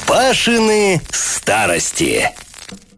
Пашины 0.08 1.02
старости. 1.12 2.30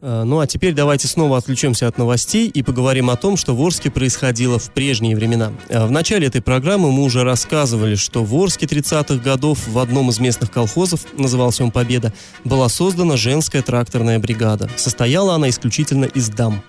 А, 0.06 0.26
Ну 0.26 0.39
а 0.39 0.47
теперь 0.47 0.74
давайте 0.74 1.08
снова 1.08 1.38
отвлечемся 1.38 1.88
от 1.88 1.97
новостей 1.97 2.49
и 2.49 2.62
поговорим 2.62 3.10
о 3.10 3.16
том, 3.16 3.38
что 3.38 3.56
в 3.56 3.62
Орске 3.62 3.89
происходило 3.89 4.60
в 4.60 4.70
прежние 4.72 5.16
времена. 5.16 5.54
А, 5.70 5.88
В 5.88 5.91
начале 5.91 6.28
этой 6.28 6.41
программы 6.41 6.91
мы 6.91 7.04
уже 7.04 7.24
рассказывали, 7.24 7.95
что 7.95 8.24
в 8.26 8.36
Орске 8.36 8.66
30-х 8.66 9.24
годов 9.24 9.66
в 9.66 9.80
одном 9.80 10.10
из 10.10 10.20
местных 10.20 10.51
колхозов, 10.51 11.06
назывался 11.18 11.64
он 11.64 11.72
«Победа», 11.72 12.14
была 12.43 12.68
создана 12.68 13.16
женская 13.16 13.62
тракторная 13.62 14.20
бригада. 14.20 14.70
Состояла 14.76 15.36
она 15.36 15.49
исключительно 15.49 16.06
из 16.06 16.28
дам. 16.28 16.62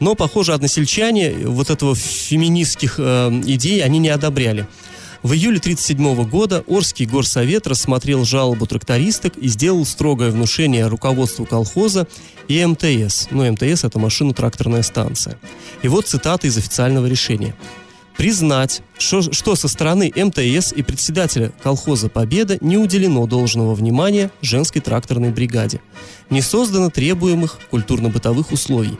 Но, 0.00 0.14
похоже, 0.14 0.54
односельчане 0.54 1.46
вот 1.46 1.68
этого 1.70 1.94
феминистских 1.94 2.94
э, 2.98 3.28
идей 3.44 3.82
они 3.82 3.98
не 3.98 4.08
одобряли. 4.08 4.66
В 5.24 5.32
июле 5.32 5.56
1937 5.56 6.28
года 6.28 6.62
Орский 6.66 7.06
горсовет 7.06 7.66
рассмотрел 7.66 8.26
жалобу 8.26 8.66
трактористок 8.66 9.38
и 9.38 9.48
сделал 9.48 9.86
строгое 9.86 10.30
внушение 10.30 10.86
руководству 10.86 11.46
колхоза 11.46 12.06
и 12.46 12.62
МТС. 12.62 13.28
Ну, 13.30 13.50
МТС– 13.50 13.84
это 13.84 13.98
машино-тракторная 13.98 14.82
станция. 14.82 15.38
И 15.82 15.88
вот 15.88 16.06
цитата 16.06 16.46
из 16.46 16.58
официального 16.58 17.06
решения. 17.06 17.56
признать, 18.18 18.82
что, 18.98 19.22
что 19.32 19.56
со 19.56 19.66
стороны 19.66 20.12
МТС 20.14 20.74
и 20.74 20.82
председателя 20.82 21.52
колхоза 21.62 22.10
«Победа» 22.10 22.58
не 22.60 22.76
уделено 22.76 23.26
должного 23.26 23.74
внимания 23.74 24.30
женской 24.42 24.82
тракторной 24.82 25.30
бригаде. 25.30 25.80
Не 26.28 26.42
создано 26.42 26.90
требуемых 26.90 27.58
культурно-бытовых 27.70 28.52
условий. 28.52 28.98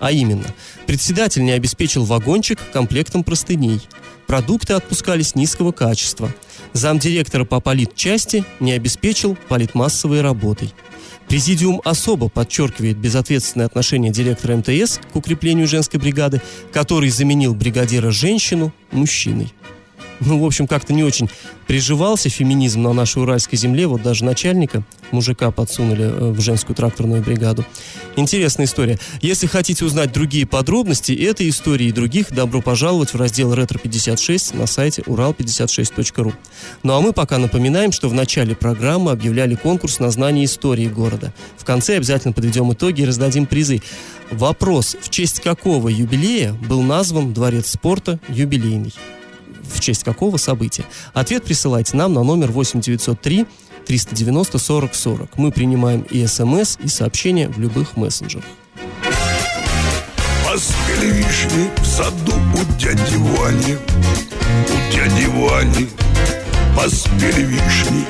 А 0.00 0.12
именно, 0.12 0.54
председатель 0.86 1.42
не 1.44 1.52
обеспечил 1.52 2.04
вагончик 2.04 2.58
комплектом 2.72 3.24
простыней. 3.24 3.80
Продукты 4.26 4.74
отпускались 4.74 5.34
низкого 5.34 5.72
качества. 5.72 6.32
Замдиректора 6.72 7.44
по 7.44 7.60
политчасти 7.60 8.44
не 8.60 8.72
обеспечил 8.72 9.36
политмассовой 9.48 10.20
работой. 10.20 10.72
Президиум 11.28 11.80
особо 11.84 12.28
подчеркивает 12.28 12.98
безответственное 12.98 13.66
отношение 13.66 14.12
директора 14.12 14.56
МТС 14.56 15.00
к 15.12 15.16
укреплению 15.16 15.66
женской 15.66 15.98
бригады, 15.98 16.42
который 16.72 17.10
заменил 17.10 17.54
бригадира 17.54 18.10
женщину 18.10 18.72
мужчиной 18.90 19.52
ну, 20.20 20.38
в 20.38 20.44
общем, 20.44 20.66
как-то 20.66 20.92
не 20.92 21.04
очень 21.04 21.28
приживался 21.66 22.28
феминизм 22.28 22.82
на 22.82 22.92
нашей 22.92 23.22
уральской 23.22 23.58
земле. 23.58 23.86
Вот 23.86 24.02
даже 24.02 24.24
начальника, 24.24 24.84
мужика, 25.10 25.50
подсунули 25.50 26.04
э, 26.04 26.30
в 26.30 26.40
женскую 26.40 26.76
тракторную 26.76 27.22
бригаду. 27.22 27.64
Интересная 28.16 28.66
история. 28.66 28.98
Если 29.20 29.46
хотите 29.46 29.84
узнать 29.84 30.12
другие 30.12 30.46
подробности 30.46 31.12
этой 31.12 31.48
истории 31.48 31.86
и 31.86 31.92
других, 31.92 32.32
добро 32.32 32.60
пожаловать 32.60 33.14
в 33.14 33.16
раздел 33.16 33.54
«Ретро-56» 33.54 34.56
на 34.56 34.66
сайте 34.66 35.02
урал56.ру. 35.02 36.32
Ну 36.82 36.94
а 36.94 37.00
мы 37.00 37.12
пока 37.12 37.38
напоминаем, 37.38 37.92
что 37.92 38.08
в 38.08 38.14
начале 38.14 38.54
программы 38.54 39.10
объявляли 39.10 39.54
конкурс 39.54 39.98
на 39.98 40.10
знание 40.10 40.44
истории 40.44 40.88
города. 40.88 41.32
В 41.56 41.64
конце 41.64 41.96
обязательно 41.96 42.32
подведем 42.32 42.72
итоги 42.72 43.02
и 43.02 43.06
раздадим 43.06 43.46
призы. 43.46 43.82
Вопрос, 44.30 44.96
в 45.00 45.10
честь 45.10 45.40
какого 45.40 45.88
юбилея 45.88 46.52
был 46.52 46.82
назван 46.82 47.32
Дворец 47.32 47.70
спорта 47.70 48.18
юбилейный? 48.28 48.92
В 49.72 49.80
честь 49.80 50.04
какого 50.04 50.36
события. 50.36 50.84
Ответ 51.14 51.44
присылайте 51.44 51.96
нам 51.96 52.12
на 52.12 52.22
номер 52.22 52.50
8903 52.52 53.46
390 53.86 54.58
40 54.58 54.94
40. 54.94 55.38
Мы 55.38 55.50
принимаем 55.50 56.02
и 56.02 56.26
смс, 56.26 56.78
и 56.82 56.88
сообщения 56.88 57.48
в 57.48 57.58
любых 57.58 57.96
мессенджерах. 57.96 58.44
Поспели 60.44 61.10
вишни 61.12 61.70
в 61.78 61.86
саду 61.86 62.34
у 62.54 62.78
дяди 62.78 63.16
Вани, 63.16 63.76
у 64.68 64.92
дяди 64.92 65.26
Вани. 65.26 65.88
Поспели 66.76 67.42
вишни, 67.42 68.04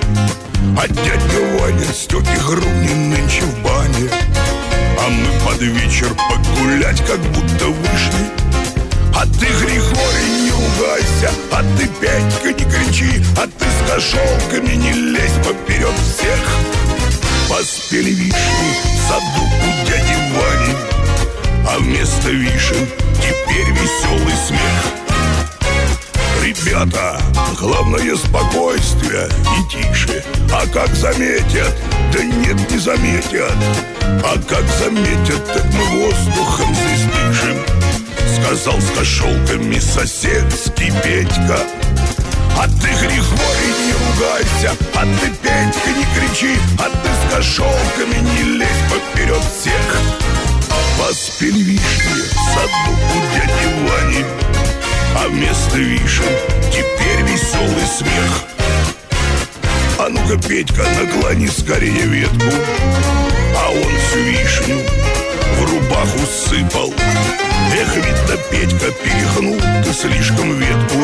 а 0.76 0.88
дядя 0.88 1.58
Ваня 1.58 1.92
с 1.92 2.06
тетей 2.06 2.38
Грунин 2.46 3.10
нынче 3.10 3.42
в 3.42 3.62
бане. 3.62 4.10
А 4.98 5.08
мы 5.08 5.26
под 5.46 5.60
вечер 5.60 6.14
погулять, 6.28 7.00
как 7.06 7.20
будто 7.32 7.66
вышли. 7.66 8.71
А 9.14 9.26
ты, 9.26 9.46
Григорий, 9.46 10.50
ругайся, 10.50 11.30
а 11.50 11.62
ты, 11.76 11.86
Петька, 12.00 12.52
не 12.52 12.70
кричи, 12.70 13.22
а 13.36 13.46
ты 13.46 13.64
с 13.66 13.90
кошелками 13.90 14.74
не 14.74 14.92
лезь 14.92 15.38
поперед 15.44 15.94
всех. 16.00 16.40
Поспели 17.48 18.10
вишни 18.10 18.32
в 18.32 19.08
саду 19.08 19.44
у 19.44 19.86
дяди 19.86 20.16
Вани, 20.34 20.74
а 21.68 21.78
вместо 21.78 22.30
вишен 22.30 22.86
теперь 23.18 23.70
веселый 23.72 24.34
смех. 24.46 25.02
Ребята, 26.42 27.20
главное 27.58 28.16
спокойствие 28.16 29.28
и 29.28 29.70
тише. 29.70 30.24
А 30.52 30.66
как 30.66 30.94
заметят, 30.96 31.74
да 32.12 32.24
нет, 32.24 32.70
не 32.70 32.78
заметят. 32.78 33.54
А 34.24 34.36
как 34.48 34.64
заметят, 34.80 35.46
так 35.46 35.64
мы 35.72 36.02
воздухом 36.02 36.74
здесь 36.74 37.71
Сказал 38.40 38.80
с 38.80 38.90
кошелками 38.96 39.78
соседский 39.78 40.90
Петька 41.02 41.58
А 42.56 42.66
ты, 42.66 42.88
Григорий, 43.00 43.72
не 43.84 43.92
ругайся 43.92 44.76
А 44.94 45.02
ты, 45.20 45.28
Петька, 45.28 45.90
не 45.90 46.06
кричи 46.14 46.56
А 46.78 46.84
ты 46.84 47.08
с 47.08 47.34
кошелками 47.34 48.16
не 48.34 48.58
лезь 48.58 48.68
поперед 48.90 49.42
всех 49.42 50.00
Поспели 50.98 51.62
вишни 51.62 52.22
в 52.22 52.34
саду 52.54 52.92
у 52.92 53.34
дяди 53.34 53.66
Вани 53.88 54.24
А 55.16 55.28
вместо 55.28 55.76
вишен 55.76 56.24
теперь 56.70 57.22
веселый 57.26 57.86
смех. 57.86 58.44
А 59.98 60.08
ну-ка, 60.08 60.36
Петька, 60.48 60.84
наклони 60.98 61.48
скорее 61.48 62.06
ветку 62.06 62.50
А 63.58 63.70
он 63.70 63.98
всю 64.08 64.18
вишню 64.20 64.78
в 65.58 65.64
рубаху 65.64 66.18
сыпал 66.48 66.92
Эх, 67.74 67.96
видно, 67.96 68.36
Петька 68.50 68.90
перехнул 69.02 69.58
ты 69.84 69.92
слишком 69.92 70.58
ветку. 70.58 70.98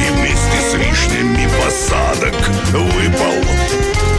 И 0.00 0.10
вместе 0.12 0.58
с 0.70 0.74
вишнями 0.74 1.48
посадок 1.60 2.34
выпал. 2.72 3.34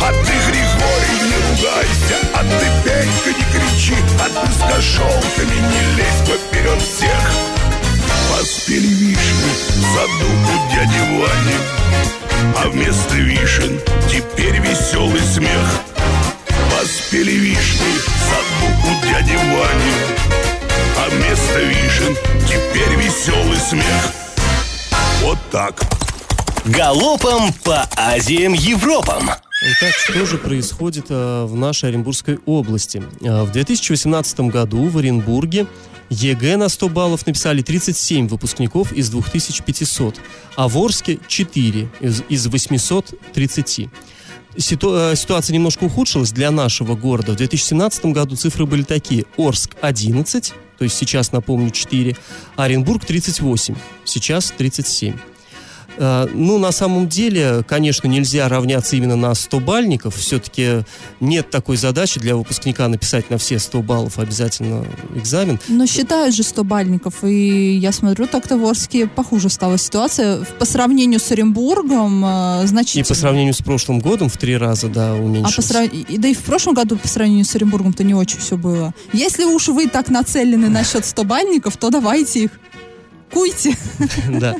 А 0.02 0.12
ты, 0.12 0.34
Григорий, 0.48 1.18
не 1.24 1.36
ругайся 1.48 2.18
А 2.34 2.44
ты, 2.44 2.66
Петька, 2.84 3.30
не 3.30 3.46
кричи 3.54 3.96
А 4.20 4.28
ты 4.28 4.52
с 4.52 4.76
кошелками 4.76 5.56
не 5.56 5.96
лезь 5.96 6.28
поперед 6.28 6.82
всех. 6.82 7.32
Поспели 8.32 8.88
вишни 8.88 9.52
в 9.70 9.82
саду 9.96 10.30
у 10.52 10.74
дяди 10.74 11.00
Вани 11.20 11.58
А 12.58 12.68
вместо 12.70 13.16
вишен 13.16 13.80
теперь 14.10 14.60
веселый 14.60 15.22
смех. 15.22 15.82
Поспели 16.72 17.32
вишни 17.32 17.98
в 17.98 18.10
саду 18.28 18.92
у 18.92 19.06
дяди 19.06 19.36
Вани 19.36 20.53
а 21.04 21.10
вместо 21.10 21.60
вишен 21.60 22.16
теперь 22.48 22.98
веселый 22.98 23.58
смех. 23.58 24.14
Вот 25.22 25.38
так. 25.52 25.82
Галопом 26.66 27.52
по 27.64 27.82
Азиям 27.98 28.54
Европам. 28.54 29.24
Итак, 29.24 29.94
что 29.94 30.26
же 30.26 30.38
происходит 30.38 31.08
а, 31.10 31.46
в 31.46 31.56
нашей 31.56 31.90
Оренбургской 31.90 32.40
области? 32.46 33.04
А, 33.26 33.44
в 33.44 33.52
2018 33.52 34.40
году 34.42 34.88
в 34.88 34.98
Оренбурге 34.98 35.68
ЕГЭ 36.10 36.56
на 36.56 36.70
100 36.70 36.90
баллов 36.90 37.26
написали 37.26 37.62
37 37.62 38.28
выпускников 38.28 38.94
из 38.94 39.10
2500, 39.10 40.16
а 40.56 40.68
в 40.70 40.78
Орске 40.78 41.20
4 41.28 41.90
из, 42.00 42.24
из 42.30 42.48
830. 42.48 43.90
Ситу, 44.58 44.96
э, 44.96 45.16
ситуация 45.16 45.54
немножко 45.54 45.86
ухудшилась 45.86 46.32
для 46.32 46.52
нашего 46.52 46.96
города. 46.96 47.34
В 47.34 47.36
2017 47.36 48.14
году 48.14 48.36
цифры 48.36 48.66
были 48.66 48.84
такие. 48.84 49.26
Орск 49.38 49.76
11, 49.82 50.54
то 50.78 50.84
есть 50.84 50.96
сейчас, 50.96 51.32
напомню, 51.32 51.72
4, 51.72 52.16
Оренбург 52.56 53.06
38, 53.06 53.76
сейчас 54.06 54.54
37. 54.56 55.18
Э, 55.98 56.28
ну, 56.34 56.58
на 56.58 56.72
самом 56.72 57.08
деле, 57.08 57.64
конечно, 57.68 58.08
нельзя 58.08 58.48
равняться 58.50 58.96
именно 58.96 59.16
на 59.16 59.34
100 59.34 59.60
бальников. 59.60 60.16
Все-таки 60.16 60.84
нет 61.20 61.50
такой 61.50 61.78
задачи 61.78 62.20
для 62.20 62.36
выпускника 62.36 62.88
написать 62.88 63.30
на 63.30 63.38
все 63.38 63.60
100 63.60 63.82
баллов 63.82 64.20
обязательно 64.20 64.86
экзамен. 65.16 65.60
Но 65.68 65.86
считают 65.86 66.36
же 66.36 66.44
100 66.44 66.64
бальников, 66.64 67.24
и 67.24 67.76
я 67.76 67.92
смотрю, 67.92 68.28
так-то 68.28 68.58
в 68.58 68.66
Орске 68.66 69.08
похуже 69.08 69.50
стала 69.50 69.78
ситуация. 69.78 70.46
По 70.60 70.66
сравнению 70.66 71.20
с 71.20 71.32
Оренбургом 71.32 72.24
э, 72.26 72.68
значительно. 72.68 73.06
И 73.06 73.08
по 73.08 73.14
сравнению 73.14 73.54
с 73.54 73.62
прошлым 73.62 74.00
годом 74.00 74.30
в 74.30 74.38
три 74.38 74.58
раза, 74.58 74.88
да, 74.88 75.14
уменьшилось. 75.16 75.54
А 75.54 75.56
по 75.56 75.62
срав... 75.62 75.90
Да 76.18 76.28
и 76.28 76.34
в 76.34 76.42
прошлом 76.42 76.74
году 76.74 76.98
по 76.98 77.08
сравнению 77.08 77.46
с 77.46 77.56
Оренбургом-то 77.56 78.04
не 78.04 78.14
очень 78.14 78.40
все 78.40 78.58
было. 78.58 78.94
Если 79.12 79.44
уж 79.44 79.68
вы 79.68 79.88
так 79.88 80.10
нацелены 80.10 80.70
насчет 80.70 81.06
100 81.06 81.24
бальников, 81.24 81.78
то 81.78 81.90
давайте 81.90 82.46
их. 82.46 82.52
Куйте. 83.32 83.76
Да. 84.30 84.56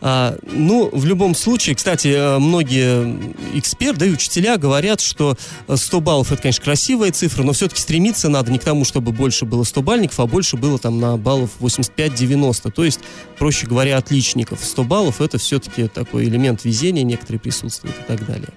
А, 0.00 0.36
ну, 0.42 0.90
в 0.92 1.04
любом 1.06 1.34
случае, 1.34 1.74
кстати, 1.76 2.08
э, 2.08 2.38
многие 2.38 3.18
эксперты, 3.54 4.00
да 4.00 4.06
и 4.06 4.10
учителя 4.10 4.56
говорят, 4.58 5.00
что 5.00 5.36
100 5.72 6.00
баллов 6.00 6.32
это, 6.32 6.42
конечно, 6.42 6.64
красивая 6.64 7.12
цифра, 7.12 7.42
но 7.42 7.52
все-таки 7.52 7.80
стремиться 7.80 8.28
надо 8.28 8.52
не 8.52 8.58
к 8.58 8.64
тому, 8.64 8.84
чтобы 8.84 9.12
больше 9.12 9.44
было 9.44 9.64
100 9.64 9.82
бальников, 9.82 10.20
а 10.20 10.26
больше 10.26 10.56
было 10.56 10.78
там 10.78 11.00
на 11.00 11.16
баллов 11.16 11.50
85-90. 11.60 12.70
То 12.70 12.84
есть, 12.84 13.00
проще 13.38 13.66
говоря, 13.66 13.96
отличников. 13.96 14.60
100 14.62 14.84
баллов 14.84 15.20
это 15.20 15.38
все-таки 15.38 15.88
такой 15.88 16.24
элемент 16.24 16.64
везения, 16.64 17.02
некоторые 17.02 17.40
присутствуют 17.40 17.96
и 17.98 18.02
так 18.02 18.26
далее. 18.26 18.48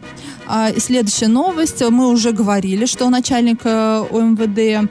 А, 0.47 0.71
следующая 0.77 1.27
новость. 1.27 1.81
Мы 1.81 2.09
уже 2.09 2.31
говорили, 2.31 2.85
что 2.85 3.09
начальник 3.09 3.61
э, 3.63 4.03
ОМВД, 4.11 4.89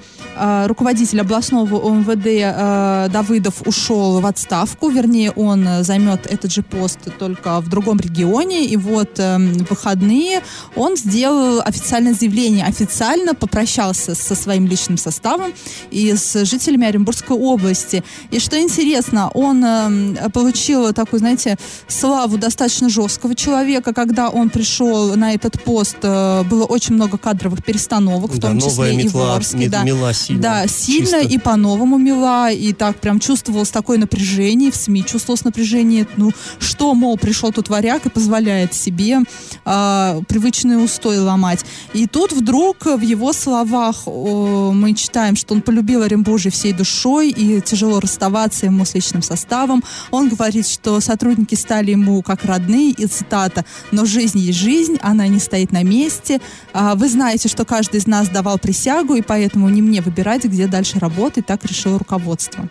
руководитель 0.67 1.21
областного 1.21 1.77
ОМВД 1.77 2.27
э, 2.27 3.09
Давыдов 3.13 3.67
ушел 3.67 4.21
в 4.21 4.27
отставку. 4.27 4.89
Вернее, 4.89 5.31
он 5.33 5.67
займет 5.83 6.27
этот 6.27 6.53
же 6.53 6.63
пост 6.63 6.99
только 7.19 7.61
в 7.61 7.69
другом 7.69 7.99
регионе. 7.99 8.65
И 8.65 8.77
вот 8.77 9.19
в 9.19 9.65
выходные 9.69 10.43
он 10.77 10.97
сделал 10.97 11.61
официальное 11.65 12.15
заявление. 12.15 12.65
Официально 12.65 13.35
попрощался 13.35 14.15
со 14.15 14.35
своим 14.35 14.67
личным 14.67 14.99
составом 14.99 15.53
и 15.91 16.15
с 16.15 16.45
жителями 16.45 16.87
Оренбургской 16.87 17.37
области. 17.37 18.03
И 18.31 18.39
что 18.39 18.61
интересно, 18.61 19.31
он 19.35 20.17
получил 20.33 20.93
такую, 20.93 21.21
знаете, 21.21 21.57
славу 21.87 22.39
достаточно 22.39 22.89
жесткого 22.89 23.35
человека, 23.35 23.93
когда 23.93 24.29
он 24.29 24.51
пришел 24.51 25.17
на 25.17 25.35
этот 25.35 25.63
пост, 25.63 25.99
было 26.03 26.65
очень 26.65 26.95
много 26.95 27.19
кадровых 27.19 27.65
перестановок, 27.65 28.33
в 28.33 28.41
том 28.41 28.59
да, 28.59 28.67
числе 28.67 28.97
метла, 28.97 29.05
и 29.05 29.09
в 29.09 29.31
Орске. 29.37 29.69
Да. 29.69 29.85
Сильно. 30.29 30.43
Да, 30.43 30.67
сильно 30.67 31.21
чисто. 31.23 31.35
и 31.35 31.39
по-новому 31.39 31.97
мила, 31.97 32.51
и 32.53 32.75
так 32.75 33.01
прям 33.01 33.19
чувствовалось 33.19 33.71
такое 33.71 33.97
напряжение, 33.97 34.71
в 34.71 34.77
СМИ 34.77 35.07
чувствовалось 35.07 35.45
напряжение, 35.45 36.07
ну, 36.17 36.33
что, 36.59 36.95
мол, 36.95 37.17
пришел 37.17 37.51
тут 37.51 37.71
варяг 37.71 38.05
и 38.05 38.11
позволяет 38.11 38.75
себе 38.75 39.21
а, 39.65 40.21
привычные 40.29 40.79
устои 40.79 41.17
ломать. 41.17 41.65
И 41.95 42.07
тут 42.07 42.33
вдруг 42.33 42.85
в 42.85 43.01
его 43.01 43.33
словах 43.33 44.03
о, 44.07 44.73
мы 44.75 44.93
читаем, 44.95 45.35
что 45.35 45.55
он 45.55 45.63
полюбил 45.63 46.03
Оренбуржье 46.03 46.51
всей 46.51 46.75
душой, 46.75 47.31
и 47.31 47.61
тяжело 47.63 47.99
расставаться 48.01 48.67
ему 48.67 48.85
с 48.85 48.95
личным 48.95 49.23
составом. 49.23 49.83
Он 50.11 50.29
говорит, 50.29 50.69
что 50.69 51.01
сотрудники 51.01 51.55
стали 51.55 51.93
ему 51.93 52.21
как 52.23 52.45
родные, 52.45 52.91
и 52.91 53.07
цитата, 53.07 53.65
«Но 53.93 54.05
жизнь 54.05 54.39
есть 54.39 54.59
жизнь, 54.59 54.99
она 55.01 55.27
не 55.27 55.39
стоит 55.41 55.73
на 55.73 55.83
месте. 55.83 56.41
А, 56.75 56.95
Вы 56.95 57.09
знаете, 57.09 57.49
что 57.49 57.65
каждый 57.65 58.01
из 58.01 58.07
нас 58.07 58.29
давал 58.29 58.59
присягу, 58.59 59.15
и 59.15 59.23
поэтому 59.23 59.69
не 59.71 59.81
мне 59.81 60.03
выбирать, 60.03 60.18
где 60.49 60.67
дальше 60.67 60.99
работать, 60.99 61.47
так 61.47 61.65
решило 61.65 61.99
руководство». 61.99 62.69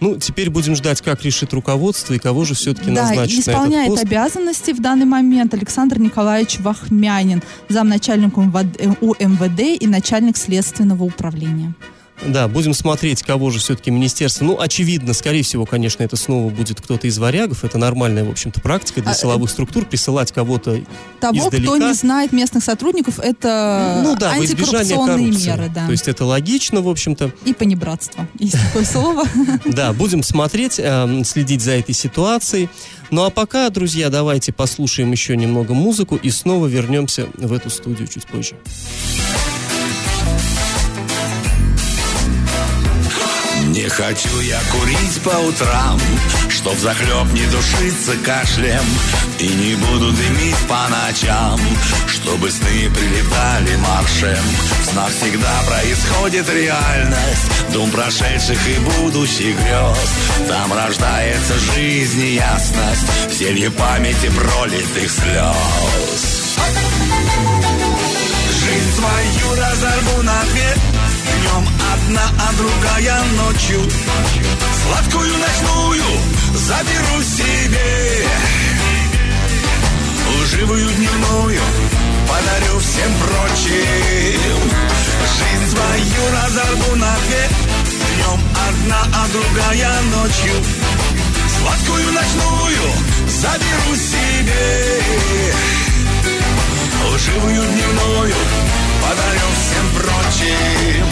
Ну, 0.00 0.16
теперь 0.16 0.48
будем 0.48 0.76
ждать, 0.76 1.00
как 1.00 1.22
решит 1.24 1.52
руководство 1.52 2.14
и 2.14 2.18
кого 2.18 2.44
же 2.44 2.54
все-таки 2.54 2.92
Да, 2.92 3.02
назначит 3.02 3.32
и 3.32 3.36
на 3.36 3.40
этот 3.40 3.48
исполняет 3.48 3.88
пост. 3.88 4.02
обязанности 4.04 4.70
в 4.70 4.80
данный 4.80 5.06
момент 5.06 5.54
Александр 5.54 5.98
Николаевич 5.98 6.60
Вахмянин, 6.60 7.42
замначальник 7.68 8.32
э, 8.38 8.88
УМВД 9.00 9.60
и 9.80 9.86
начальник 9.86 10.36
следственного 10.36 11.02
управления. 11.02 11.74
Да, 12.26 12.48
будем 12.48 12.74
смотреть, 12.74 13.22
кого 13.22 13.50
же 13.50 13.58
все-таки 13.58 13.90
министерство. 13.90 14.44
Ну, 14.44 14.60
очевидно, 14.60 15.12
скорее 15.14 15.42
всего, 15.42 15.66
конечно, 15.66 16.02
это 16.02 16.16
снова 16.16 16.50
будет 16.50 16.80
кто-то 16.80 17.06
из 17.06 17.18
варягов. 17.18 17.64
Это 17.64 17.78
нормальная, 17.78 18.24
в 18.24 18.30
общем-то, 18.30 18.60
практика 18.60 19.00
для 19.00 19.12
А, 19.12 19.14
силовых 19.14 19.50
структур 19.50 19.84
присылать 19.84 20.32
кого-то 20.32 20.80
Того, 21.20 21.38
издалека. 21.38 21.62
кто 21.62 21.76
не 21.76 21.94
знает 21.94 22.32
местных 22.32 22.64
сотрудников, 22.64 23.18
это 23.18 24.00
ну 24.04 24.16
да, 24.16 24.32
антикоррупционные 24.32 25.30
меры, 25.30 25.70
да. 25.74 25.86
То 25.86 25.92
есть 25.92 26.08
это 26.08 26.24
логично, 26.24 26.80
в 26.80 26.88
общем-то. 26.88 27.32
И 27.44 27.52
понебратство, 27.52 28.26
есть 28.38 28.56
такое 28.66 28.84
слово. 28.84 29.24
Да, 29.64 29.92
будем 29.92 30.22
смотреть, 30.22 30.78
эм, 30.78 31.24
следить 31.24 31.62
за 31.62 31.72
этой 31.72 31.94
ситуацией. 31.94 32.68
Ну 33.10 33.24
а 33.24 33.30
пока, 33.30 33.70
друзья, 33.70 34.10
давайте 34.10 34.52
послушаем 34.52 35.12
еще 35.12 35.36
немного 35.36 35.72
музыку 35.74 36.16
и 36.16 36.30
снова 36.30 36.66
вернемся 36.66 37.26
в 37.36 37.52
эту 37.52 37.70
студию 37.70 38.08
чуть 38.08 38.26
позже. 38.26 38.56
Хочу 43.98 44.40
я 44.40 44.60
курить 44.70 45.20
по 45.24 45.36
утрам, 45.40 46.00
Чтоб 46.48 46.78
захлеб 46.78 47.26
не 47.32 47.44
душиться 47.46 48.16
кашлем. 48.24 48.84
И 49.40 49.48
не 49.48 49.74
буду 49.74 50.12
дымить 50.12 50.56
по 50.68 50.88
ночам, 50.88 51.60
Чтобы 52.06 52.50
сны 52.50 52.90
прилетали 52.90 53.76
маршем. 53.76 54.44
В 54.82 55.10
всегда 55.10 55.62
происходит 55.66 56.48
реальность 56.48 57.72
Дум 57.72 57.90
прошедших 57.90 58.58
и 58.68 58.78
будущих 58.78 59.56
грез. 59.56 60.48
Там 60.48 60.72
рождается 60.72 61.54
жизнь 61.74 62.22
и 62.22 62.34
ясность 62.34 63.06
Зелье 63.32 63.70
памяти 63.70 64.30
пролитых 64.30 65.10
слез. 65.10 66.56
Жизнь 68.64 68.94
свою 68.94 69.60
разорву 69.60 70.22
на 70.22 70.42
две 70.52 70.77
Днем 71.34 71.68
одна, 71.92 72.22
а 72.38 72.52
другая 72.54 73.22
ночью. 73.36 73.80
Сладкую 74.82 75.36
ночную 75.38 76.04
заберу 76.54 77.22
себе. 77.22 78.26
Лживую 80.42 80.88
дневную 80.90 81.60
подарю 82.28 82.78
всем 82.80 83.12
прочим. 83.22 84.60
Жизнь 85.38 85.70
свою 85.70 86.32
разорву 86.32 86.96
на 86.96 87.14
две. 87.26 87.48
Днем 88.14 88.40
одна, 88.68 89.00
а 89.14 89.28
другая 89.28 90.00
ночью. 90.16 90.54
Сладкую 91.58 92.12
ночную 92.12 92.92
заберу 93.28 93.96
себе. 93.96 95.02
Лживую 97.10 97.62
дневную 97.62 98.34
подарю 99.08 99.48
всем 99.56 99.86
прочим. 99.94 101.06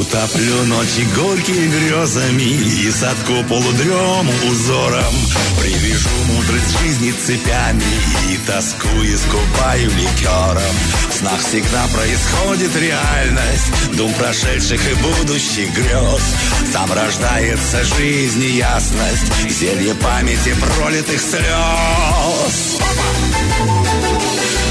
Утоплю 0.00 0.64
ночи 0.64 1.06
горькими 1.14 1.66
грезами 1.66 2.42
И 2.42 2.90
садку 2.90 3.44
полудрему 3.48 4.32
узором. 4.50 5.14
Привяжу 5.60 6.08
мудрость 6.26 6.78
жизни 6.80 7.12
цепями 7.12 7.82
И 8.30 8.38
тоску 8.46 8.88
искупаю 9.02 9.90
ликером. 9.90 10.76
В 11.10 11.14
снах 11.14 11.40
всегда 11.40 11.86
происходит 11.88 12.74
реальность 12.76 13.96
Дум 13.96 14.12
прошедших 14.14 14.80
и 14.90 14.94
будущих 14.94 15.72
грез. 15.74 16.34
Там 16.72 16.90
рождается 16.92 17.84
жизнь 17.84 18.42
и 18.42 18.56
ясность 18.56 19.32
Зелье 19.48 19.94
памяти 19.94 20.54
пролитых 20.60 21.20
слез 21.20 22.80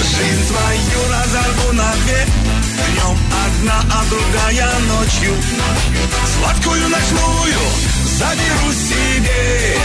Жизнь 0.10 0.48
свою 0.48 1.12
разорву 1.12 1.74
на 1.74 1.94
две. 2.04 2.26
Днем 2.26 3.18
одна, 3.46 3.80
а 3.92 4.04
другая 4.10 4.72
ночью. 4.88 5.36
Сладкую 6.34 6.90
ночную 6.90 7.60
заберу 8.18 8.74
себе. 8.74 9.78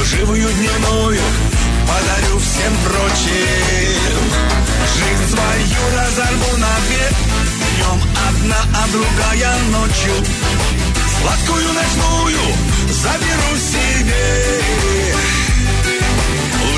Лживую 0.00 0.48
дневную 0.48 1.20
подарю 1.86 2.38
всем 2.40 2.74
прочим. 2.84 4.24
Жизнь 4.96 5.30
свою 5.30 5.82
разорву 5.96 6.56
на 6.58 6.74
две. 6.86 7.10
Днем 7.76 8.00
одна, 8.28 8.60
а 8.74 8.88
другая 8.88 9.56
ночью. 9.70 10.14
Сладкую 11.20 11.72
ночную 11.72 12.56
заберу 12.90 13.56
себе 13.56 14.58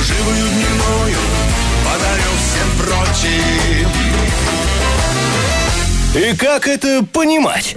Лживую 0.00 0.48
дневную 0.48 1.18
подарю 1.84 2.32
всем 2.38 2.68
прочим 2.78 3.88
И 6.14 6.34
как 6.36 6.66
это 6.66 7.04
понимать? 7.12 7.76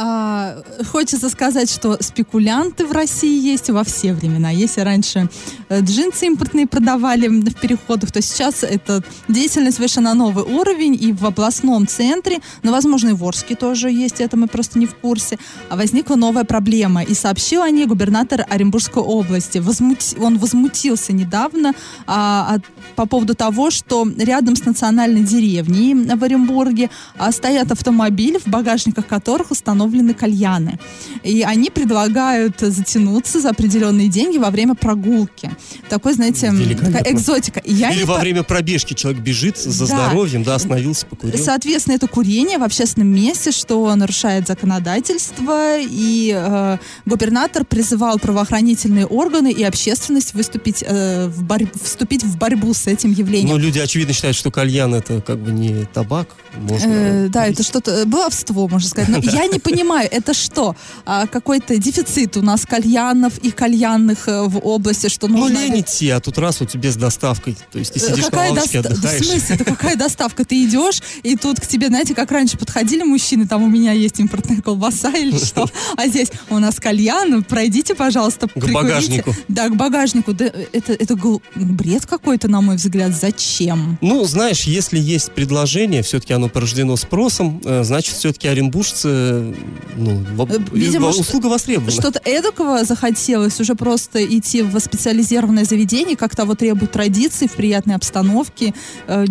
А, 0.00 0.62
хочется 0.92 1.28
сказать, 1.28 1.68
что 1.68 2.00
спекулянты 2.00 2.86
в 2.86 2.92
России 2.92 3.42
есть 3.44 3.68
во 3.68 3.82
все 3.82 4.14
времена. 4.14 4.50
Если 4.50 4.80
раньше 4.82 5.28
э, 5.68 5.80
джинсы 5.80 6.26
импортные 6.26 6.68
продавали 6.68 7.26
в 7.26 7.54
переходах, 7.54 8.12
то 8.12 8.22
сейчас 8.22 8.62
это 8.62 9.02
деятельность 9.26 9.80
вышла 9.80 10.00
на 10.02 10.14
новый 10.14 10.44
уровень 10.44 10.94
и 10.94 11.12
в 11.12 11.26
областном 11.26 11.88
центре, 11.88 12.38
но, 12.62 12.70
возможно, 12.70 13.08
и 13.08 13.12
в 13.12 13.24
Орске 13.24 13.56
тоже 13.56 13.90
есть, 13.90 14.20
это 14.20 14.36
мы 14.36 14.46
просто 14.46 14.78
не 14.78 14.86
в 14.86 14.94
курсе, 14.94 15.36
а 15.68 15.76
возникла 15.76 16.14
новая 16.14 16.44
проблема. 16.44 17.02
И 17.02 17.14
сообщил 17.14 17.62
о 17.62 17.70
ней 17.70 17.86
губернатор 17.86 18.46
Оренбургской 18.48 19.02
области. 19.02 19.58
Возмути- 19.58 20.16
он 20.22 20.38
возмутился 20.38 21.12
недавно 21.12 21.72
а, 22.06 22.54
от- 22.54 22.64
по 22.94 23.06
поводу 23.06 23.34
того, 23.34 23.72
что 23.72 24.06
рядом 24.16 24.54
с 24.54 24.64
национальной 24.64 25.22
деревней 25.24 25.94
в 25.94 26.22
Оренбурге 26.22 26.88
а, 27.16 27.32
стоят 27.32 27.72
автомобили, 27.72 28.38
в 28.38 28.46
багажниках 28.46 29.04
которых 29.08 29.50
установлены 29.50 29.87
кальяны. 30.14 30.78
И 31.22 31.42
они 31.42 31.70
предлагают 31.70 32.60
затянуться 32.60 33.40
за 33.40 33.50
определенные 33.50 34.08
деньги 34.08 34.38
во 34.38 34.50
время 34.50 34.74
прогулки. 34.74 35.50
Такой, 35.88 36.14
знаете, 36.14 36.52
такая 36.80 37.12
экзотика. 37.12 37.60
И 37.60 37.72
я 37.74 37.90
Или 37.90 38.04
во 38.04 38.14
по- 38.14 38.20
время 38.20 38.42
пробежки 38.42 38.94
человек 38.94 39.20
бежит 39.22 39.56
за 39.58 39.86
Да. 39.86 40.08
здоровьем, 40.08 40.42
да, 40.42 40.54
остановился, 40.54 41.06
покурил. 41.06 41.38
Соответственно, 41.38 41.94
это 41.94 42.06
курение 42.08 42.58
в 42.58 42.62
общественном 42.62 43.08
месте, 43.08 43.50
что 43.52 43.94
нарушает 43.94 44.46
законодательство, 44.46 45.78
и 45.78 46.32
э, 46.36 46.78
губернатор 47.06 47.64
призывал 47.64 48.18
правоохранительные 48.18 49.06
органы 49.06 49.50
и 49.52 49.62
общественность 49.64 50.34
выступить, 50.34 50.84
э, 50.86 51.28
в 51.28 51.42
борь- 51.44 51.68
вступить 51.82 52.22
в 52.24 52.36
борьбу 52.36 52.74
с 52.74 52.86
этим 52.86 53.12
явлением. 53.12 53.50
Но 53.50 53.58
люди, 53.58 53.78
очевидно, 53.78 54.12
считают, 54.14 54.36
что 54.36 54.50
кальян 54.50 54.94
это 54.94 55.20
как 55.20 55.38
бы 55.38 55.50
не 55.52 55.84
табак. 55.92 56.28
Можно 56.58 56.88
Э, 56.90 57.28
да, 57.28 57.46
это 57.46 57.62
что-то 57.62 57.90
э, 57.92 58.04
баловство, 58.04 58.66
можно 58.68 58.88
сказать. 58.88 59.08
Но 59.10 59.18
я 59.32 59.46
не 59.46 59.58
понимаю, 59.58 60.08
это 60.10 60.34
что? 60.34 60.74
А, 61.06 61.26
какой-то 61.26 61.76
дефицит 61.78 62.36
у 62.36 62.42
нас 62.42 62.66
кальянов 62.66 63.38
и 63.38 63.50
кальянных 63.50 64.28
э, 64.28 64.42
в 64.46 64.58
области, 64.58 65.08
что 65.08 65.28
Ну, 65.28 65.38
нужно... 65.38 65.58
лень 65.58 65.80
идти, 65.80 66.08
а 66.10 66.20
тут 66.20 66.38
раз 66.38 66.60
у 66.62 66.66
тебя 66.66 66.90
с 66.90 66.96
доставкой. 66.96 67.56
То 67.72 67.78
есть 67.78 67.92
ты 67.94 68.00
Э, 68.00 68.02
сидишь 68.08 68.24
на 68.24 68.30
какая 68.30 68.50
лавочке, 68.50 68.82
доста- 68.82 68.94
отдыхаешь. 68.94 69.20
В 69.22 69.28
смысле, 69.30 69.54
это 69.56 69.64
какая 69.64 69.96
доставка? 70.04 70.44
Ты 70.44 70.64
идешь, 70.64 71.02
и 71.22 71.36
тут 71.36 71.60
к 71.60 71.66
тебе, 71.66 71.88
знаете, 71.88 72.14
как 72.14 72.30
раньше 72.32 72.56
подходили 72.58 73.02
мужчины, 73.02 73.46
там 73.46 73.62
у 73.62 73.68
меня 73.68 73.92
есть 73.92 74.18
импортная 74.20 74.60
колбаса 74.60 75.10
или 75.10 75.36
что, 75.44 75.68
а 75.96 76.06
здесь 76.08 76.30
у 76.50 76.58
нас 76.58 76.76
кальян, 76.80 77.42
пройдите, 77.44 77.94
пожалуйста, 77.94 78.48
прикурите. 78.48 78.72
багажнику. 78.74 79.34
Да, 79.48 79.68
к 79.68 79.76
багажнику. 79.76 80.32
Да, 80.32 80.46
это, 80.72 80.92
это 80.92 81.14
гл- 81.14 81.42
бред 81.54 82.06
какой-то, 82.06 82.48
на 82.48 82.60
мой 82.60 82.76
взгляд. 82.76 83.12
Зачем? 83.14 83.98
Ну, 84.00 84.24
знаешь, 84.24 84.62
если 84.64 84.98
есть 84.98 85.32
предложение, 85.32 86.02
все-таки 86.02 86.32
оно 86.32 86.47
оно 86.48 86.52
порождено 86.52 86.96
спросом, 86.96 87.60
э, 87.64 87.84
значит, 87.84 88.14
все-таки 88.16 88.48
оренбуржцы, 88.48 89.54
ну, 89.96 90.22
Э, 90.38 90.58
Видимо, 90.72 91.08
услуга 91.08 91.46
востребована. 91.46 91.92
Что-то 91.92 92.20
эдакого 92.24 92.84
захотелось 92.84 93.60
уже 93.60 93.74
просто 93.74 94.24
идти 94.24 94.62
в 94.62 94.78
специализированное 94.80 95.64
заведение, 95.64 96.16
как 96.16 96.34
того 96.34 96.54
требуют 96.54 96.92
традиции, 96.92 97.46
в 97.46 97.52
приятной 97.52 97.94
обстановке. 97.94 98.74
Э, 99.06 99.24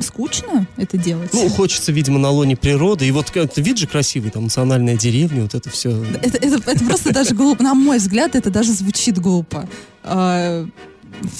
скучно 0.00 0.66
это 0.76 0.96
делать? 0.96 1.30
Ну, 1.32 1.48
хочется, 1.48 1.92
видимо, 1.92 2.18
на 2.18 2.30
лоне 2.30 2.56
природы. 2.56 3.06
И 3.06 3.10
вот 3.10 3.32
вид 3.56 3.78
же 3.78 3.86
красивый, 3.86 4.30
там, 4.30 4.44
национальная 4.44 4.96
деревня, 4.96 5.42
вот 5.42 5.54
это 5.54 5.70
все. 5.70 6.04
Это, 6.22 6.38
это, 6.38 6.70
это 6.70 6.84
просто 6.84 7.12
даже 7.12 7.34
глупо. 7.34 7.62
На 7.62 7.74
мой 7.74 7.98
взгляд, 7.98 8.34
это 8.34 8.50
даже 8.50 8.72
звучит 8.72 9.18
глупо. 9.18 9.68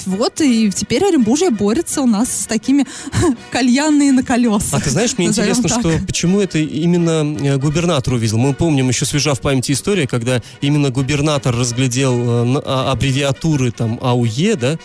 Вот, 0.05 0.41
и 0.41 0.71
теперь 0.71 1.03
Оренбуржье 1.05 1.49
борется 1.49 2.01
у 2.01 2.07
нас 2.07 2.41
с 2.41 2.45
такими 2.45 2.85
кальянные 3.51 4.11
на 4.11 4.23
колесах. 4.23 4.81
А 4.81 4.83
ты 4.83 4.89
знаешь, 4.89 5.17
мне 5.17 5.27
интересно, 5.27 5.69
так. 5.69 5.79
что 5.79 5.99
почему 6.05 6.39
это 6.39 6.59
именно 6.59 7.37
э, 7.39 7.57
губернатор 7.57 8.13
увидел. 8.13 8.37
Мы 8.37 8.53
помним, 8.53 8.89
еще 8.89 9.05
свежа 9.05 9.33
в 9.33 9.41
памяти 9.41 9.73
история, 9.73 10.07
когда 10.07 10.41
именно 10.61 10.89
губернатор 10.89 11.55
разглядел 11.55 12.57
э, 12.57 12.61
а, 12.65 12.91
аббревиатуры 12.91 13.71
там 13.71 13.99
АУЕ, 14.01 14.55
да, 14.55 14.79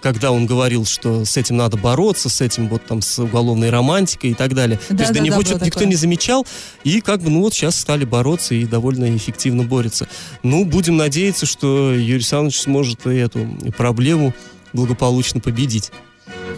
когда 0.00 0.32
он 0.32 0.46
говорил, 0.46 0.84
что 0.84 1.24
с 1.24 1.36
этим 1.36 1.56
надо 1.56 1.76
бороться, 1.76 2.28
с 2.28 2.40
этим 2.40 2.68
вот 2.68 2.84
там 2.86 3.02
с 3.02 3.18
уголовной 3.18 3.70
романтикой 3.70 4.30
и 4.30 4.34
так 4.34 4.54
далее. 4.54 4.78
Да, 4.88 4.96
То 4.96 5.02
есть 5.02 5.12
да, 5.12 5.18
до 5.18 5.24
него 5.24 5.42
да, 5.42 5.54
никто 5.54 5.64
такое. 5.64 5.86
не 5.86 5.96
замечал, 5.96 6.46
и 6.84 7.00
как 7.00 7.20
бы, 7.20 7.30
ну 7.30 7.40
вот 7.40 7.54
сейчас 7.54 7.76
стали 7.76 8.04
бороться 8.04 8.54
и 8.54 8.64
довольно 8.64 9.14
эффективно 9.16 9.64
борются. 9.64 10.08
Ну, 10.42 10.64
будем 10.64 10.96
надеяться, 10.96 11.46
что 11.46 11.92
Юрий 11.92 12.14
Александрович 12.14 12.60
сможет 12.60 13.06
эту 13.06 13.46
проблему 13.76 14.34
благополучно 14.72 15.40
победить. 15.40 15.90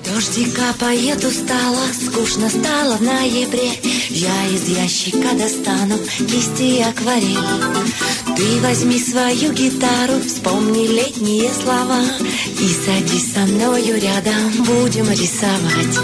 Дожди 0.04 0.44
капает 0.46 1.24
устало, 1.24 1.84
скучно 1.92 2.48
стало 2.48 2.96
в 2.96 3.02
ноябре. 3.02 3.72
Я 4.10 4.46
из 4.48 4.68
ящика 4.68 5.34
достану 5.34 5.96
кисти 6.18 6.78
и 6.78 6.82
акварель. 6.82 7.38
Ты 8.36 8.60
возьми 8.60 8.98
свою 8.98 9.52
гитару, 9.52 10.20
вспомни 10.26 10.86
летние 10.86 11.50
слова 11.52 12.00
И 12.60 12.68
садись 12.68 13.32
со 13.32 13.40
мною 13.40 14.00
рядом, 14.00 14.64
будем 14.64 15.08
рисовать. 15.10 15.94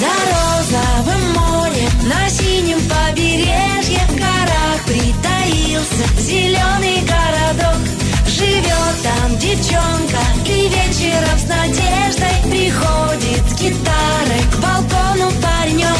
За 0.00 0.14
розовым 0.30 1.32
морем 1.34 2.08
на 2.08 2.28
синем 2.30 2.78
побережье 2.88 4.00
В 4.08 4.16
горах 4.16 4.84
притаился 4.86 6.20
зеленый 6.20 7.02
городок 7.02 8.03
Живет 8.44 8.96
там 9.02 9.38
девчонка 9.38 10.20
и 10.44 10.68
вечером 10.68 11.38
с 11.38 11.48
надеждой 11.48 12.50
Приходит 12.50 13.48
с 13.48 13.54
гитарой 13.58 14.44
к 14.52 14.56
балкону 14.58 15.32
паренек. 15.40 15.96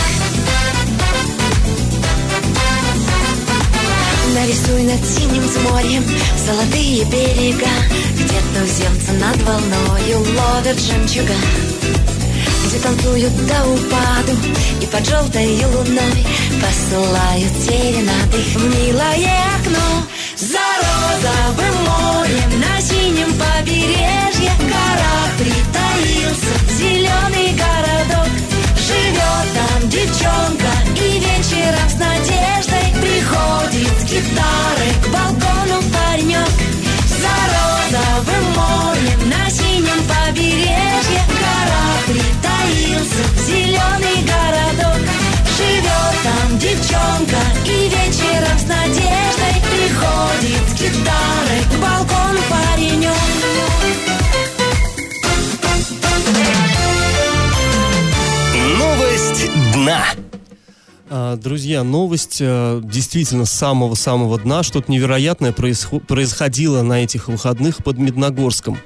Нарисуй 4.34 4.82
над 4.82 5.07
синим 5.07 5.70
морем 5.70 6.05
золотые 6.45 7.05
берега 7.05 7.70
Где-то 8.14 8.66
земца 8.66 9.12
над 9.14 9.42
волною 9.42 10.18
ловят 10.36 10.78
жемчуга. 10.78 11.34
Где 12.66 12.78
танцуют 12.78 13.47
до 13.47 13.68
упаду 13.70 14.36
и 14.82 14.86
под 14.86 15.07
желтой 15.07 15.64
луной 15.64 16.26
Посылают 16.61 17.53
серенады 17.64 18.36
в 18.36 18.64
милое 18.64 19.32
окно 19.57 20.05
за 20.45 20.59
розовым 20.84 21.76
морем 21.86 22.61
на 22.61 22.80
синем 22.80 23.32
побережье. 23.32 24.53
В 24.59 24.64
горах 24.72 25.30
притаился 25.38 26.55
зеленый 26.78 27.57
городок. 27.64 28.28
Живет 28.76 29.47
там 29.57 29.88
девчонка 29.88 30.72
и 30.97 31.18
вечером 31.18 31.88
с 31.88 31.95
надеждой. 31.95 32.86
Приходит 33.01 33.95
с 34.01 34.05
гитарой 34.05 34.92
к 35.03 35.07
балкону 35.14 35.80
паренек. 35.95 36.55
За 37.22 37.36
розовым 37.55 38.45
морем 38.55 39.30
на 39.30 39.49
синем 39.49 40.01
побережье. 40.12 41.22
В 41.26 41.34
горах 41.40 42.01
притаился 42.07 43.22
зеленый 43.47 44.18
городок 44.26 45.14
там 46.23 46.59
девчонка 46.59 47.41
и 47.65 47.89
вечером 47.89 48.59
с 48.59 48.67
надеждой 48.69 49.55
Приходит 49.71 50.69
с 50.69 50.75
гитарой 50.81 51.63
к 51.71 51.81
балкону 51.81 52.41
паренек 52.51 53.15
Новость 58.79 59.51
дна. 59.73 60.05
А, 61.11 61.37
друзья, 61.37 61.85
новость 61.85 62.39
э, 62.41 62.81
действительно 62.83 63.45
с 63.45 63.53
самого-самого 63.53 64.39
дна. 64.39 64.63
Что-то 64.63 64.91
невероятное 64.91 65.53
происходило 65.53 66.83
на 66.83 67.05
этих 67.05 67.29
выходных 67.29 67.85
под 67.85 67.99
Медногорском. 67.99 68.79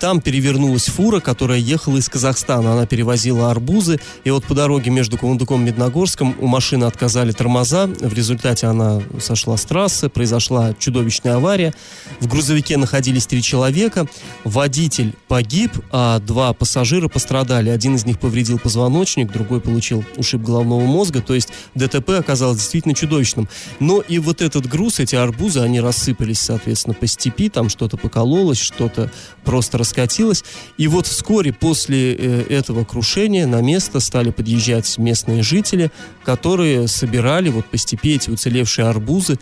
Там 0.00 0.20
перевернулась 0.20 0.86
фура, 0.86 1.20
которая 1.20 1.58
ехала 1.58 1.96
из 1.96 2.08
Казахстана. 2.08 2.72
Она 2.72 2.86
перевозила 2.86 3.50
арбузы. 3.50 4.00
И 4.24 4.30
вот 4.30 4.44
по 4.44 4.54
дороге 4.54 4.90
между 4.90 5.16
Кундуком 5.16 5.62
и 5.62 5.66
Медногорском 5.66 6.34
у 6.40 6.46
машины 6.46 6.84
отказали 6.84 7.32
тормоза. 7.32 7.86
В 7.86 8.12
результате 8.12 8.66
она 8.66 9.00
сошла 9.20 9.56
с 9.56 9.64
трассы. 9.64 10.08
Произошла 10.08 10.74
чудовищная 10.78 11.36
авария. 11.36 11.74
В 12.20 12.26
грузовике 12.26 12.76
находились 12.76 13.26
три 13.26 13.42
человека. 13.42 14.06
Водитель 14.44 15.14
погиб, 15.28 15.72
а 15.90 16.18
два 16.18 16.52
пассажира 16.52 17.08
пострадали. 17.08 17.70
Один 17.70 17.94
из 17.94 18.04
них 18.04 18.18
повредил 18.18 18.58
позвоночник, 18.58 19.32
другой 19.32 19.60
получил 19.60 20.04
ушиб 20.16 20.42
головного 20.42 20.82
мозга. 20.82 21.20
То 21.20 21.34
есть 21.34 21.48
ДТП 21.74 22.10
оказалось 22.10 22.58
действительно 22.58 22.94
чудовищным. 22.94 23.48
Но 23.80 24.00
и 24.00 24.18
вот 24.18 24.42
этот 24.42 24.66
груз, 24.66 25.00
эти 25.00 25.16
арбузы, 25.16 25.60
они 25.60 25.80
рассыпались, 25.80 26.40
соответственно, 26.40 26.94
по 26.94 27.06
степи. 27.06 27.48
Там 27.48 27.68
что-то 27.68 27.96
покололось, 27.96 28.58
что-то 28.58 29.10
просто 29.44 29.78
раскатилась. 29.84 30.44
И 30.78 30.88
вот 30.88 31.06
вскоре 31.06 31.52
после 31.52 32.14
э, 32.14 32.42
этого 32.48 32.84
крушения 32.84 33.46
на 33.46 33.60
место 33.60 34.00
стали 34.00 34.30
подъезжать 34.30 34.98
местные 34.98 35.42
жители, 35.42 35.90
которые 36.24 36.88
собирали 36.88 37.50
вот 37.50 37.66
по 37.66 37.76
степи 37.76 38.14
эти 38.14 38.30
уцелевшие 38.30 38.88
арбузы. 38.88 39.38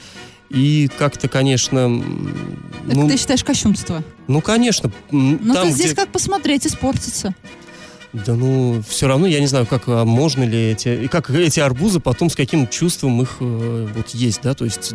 И 0.51 0.91
как-то, 0.99 1.29
конечно... 1.29 2.03
Это 2.87 2.99
ну, 2.99 3.09
ты 3.09 3.17
считаешь 3.17 3.43
кощунство? 3.43 4.05
Ну, 4.27 4.43
конечно. 4.43 4.93
Ну, 5.11 5.55
там, 5.55 5.71
здесь 5.71 5.93
где... 5.93 5.97
как 5.97 6.13
посмотреть, 6.13 6.67
испортится. 6.67 7.35
Да 8.13 8.35
ну, 8.35 8.83
все 8.87 9.09
равно 9.09 9.27
я 9.27 9.41
не 9.41 9.47
знаю, 9.47 9.65
как 9.67 9.85
а 9.87 10.05
можно 10.05 10.45
ли 10.45 10.73
эти, 10.73 11.05
и 11.05 11.09
как 11.09 11.31
эти 11.31 11.61
арбузы 11.61 11.99
потом 11.99 12.29
с 12.29 12.37
каким 12.37 12.69
чувством 12.69 13.23
их 13.23 13.37
э, 13.41 13.89
вот 13.95 14.11
есть, 14.11 14.41
да, 14.43 14.53
то 14.53 14.67
есть 14.67 14.95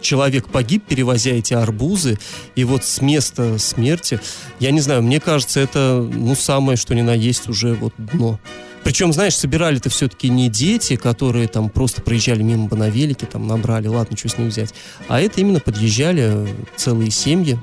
человек 0.00 0.48
погиб, 0.48 0.84
перевозя 0.88 1.32
эти 1.32 1.52
арбузы, 1.52 2.18
и 2.54 2.64
вот 2.64 2.84
с 2.84 3.02
места 3.02 3.58
смерти, 3.58 4.18
я 4.60 4.70
не 4.70 4.80
знаю, 4.80 5.02
мне 5.02 5.20
кажется, 5.20 5.60
это, 5.60 6.08
ну, 6.10 6.34
самое, 6.34 6.78
что 6.78 6.94
ни 6.94 7.02
на 7.02 7.12
есть 7.12 7.48
уже 7.50 7.74
вот 7.74 7.92
дно. 7.98 8.40
Причем, 8.82 9.12
знаешь, 9.12 9.36
собирали-то 9.36 9.90
все-таки 9.90 10.30
не 10.30 10.48
дети, 10.48 10.96
которые 10.96 11.48
там 11.48 11.68
просто 11.68 12.00
проезжали 12.00 12.42
мимо 12.42 12.68
велике, 12.88 13.26
там 13.26 13.46
набрали, 13.46 13.88
ладно, 13.88 14.16
что 14.16 14.30
с 14.30 14.38
них 14.38 14.48
взять. 14.48 14.72
А 15.08 15.20
это 15.20 15.42
именно 15.42 15.60
подъезжали 15.60 16.48
целые 16.76 17.10
семьи, 17.10 17.58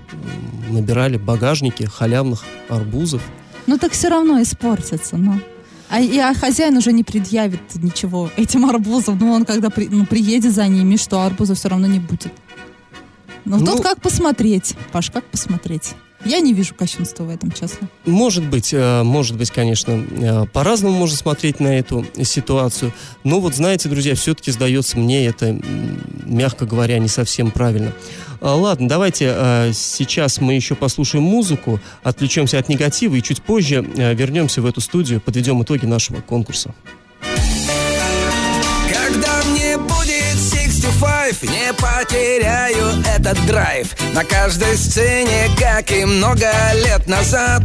набирали 0.70 1.18
багажники 1.18 1.84
халявных 1.84 2.46
арбузов. 2.70 3.24
Ну 3.68 3.78
так 3.78 3.92
все 3.92 4.10
равно 4.10 4.42
испортится, 4.42 5.18
ну. 5.18 5.40
А, 5.90 6.00
и, 6.00 6.18
а 6.18 6.34
хозяин 6.34 6.78
уже 6.78 6.92
не 6.92 7.04
предъявит 7.04 7.62
ничего 7.76 8.30
этим 8.38 8.66
арбузам. 8.66 9.18
Ну, 9.20 9.32
он 9.32 9.46
когда 9.46 9.70
при, 9.70 9.88
ну, 9.88 10.06
приедет 10.06 10.54
за 10.54 10.68
ними, 10.68 10.98
что 10.98 11.22
арбуза 11.22 11.54
все 11.56 11.70
равно 11.70 11.88
не 11.88 12.00
будет. 12.00 12.34
Ну, 13.46 13.58
ну, 13.58 13.66
тут 13.66 13.82
как 13.82 14.02
посмотреть, 14.02 14.76
Паш, 14.92 15.12
как 15.12 15.24
посмотреть? 15.26 15.94
Я 16.26 16.40
не 16.40 16.54
вижу 16.54 16.74
кощунства 16.74 17.24
в 17.24 17.30
этом, 17.30 17.52
честно. 17.52 17.88
Может 18.06 18.44
быть, 18.44 18.74
э, 18.74 19.04
может 19.04 19.38
быть, 19.38 19.52
конечно, 19.52 19.92
э, 19.92 20.46
по-разному 20.52 20.98
можно 20.98 21.16
смотреть 21.16 21.60
на 21.60 21.78
эту 21.78 22.06
ситуацию. 22.24 22.92
Но 23.24 23.40
вот, 23.40 23.54
знаете, 23.54 23.90
друзья, 23.90 24.16
все-таки 24.16 24.52
сдается 24.52 24.98
мне 24.98 25.28
это, 25.28 25.58
мягко 26.26 26.66
говоря, 26.66 26.98
не 26.98 27.08
совсем 27.08 27.52
правильно. 27.52 27.94
А, 28.42 28.56
ладно, 28.56 28.90
давайте 28.90 29.34
э, 29.36 29.72
сейчас 29.74 30.42
мы 30.42 30.54
еще 30.56 30.74
послушаем 30.74 31.24
музыку, 31.24 31.80
отвлечемся 32.02 32.58
от 32.58 32.70
негатива 32.70 33.16
и 33.16 33.22
чуть 33.22 33.44
позже 33.44 33.86
вернемся 33.96 34.62
в 34.62 34.66
эту 34.66 34.82
студию, 34.82 35.22
подведем 35.22 35.62
итоги 35.62 35.86
нашего 35.86 36.22
конкурса. 36.22 36.74
65, 41.26 41.50
не 41.50 41.74
потеряю 41.74 43.04
этот 43.16 43.44
драйв. 43.48 43.88
На 44.14 44.24
каждой 44.24 44.78
сцене, 44.78 45.50
как 45.60 45.92
и 45.92 46.06
много 46.06 46.52
лет 46.74 47.08
назад. 47.08 47.64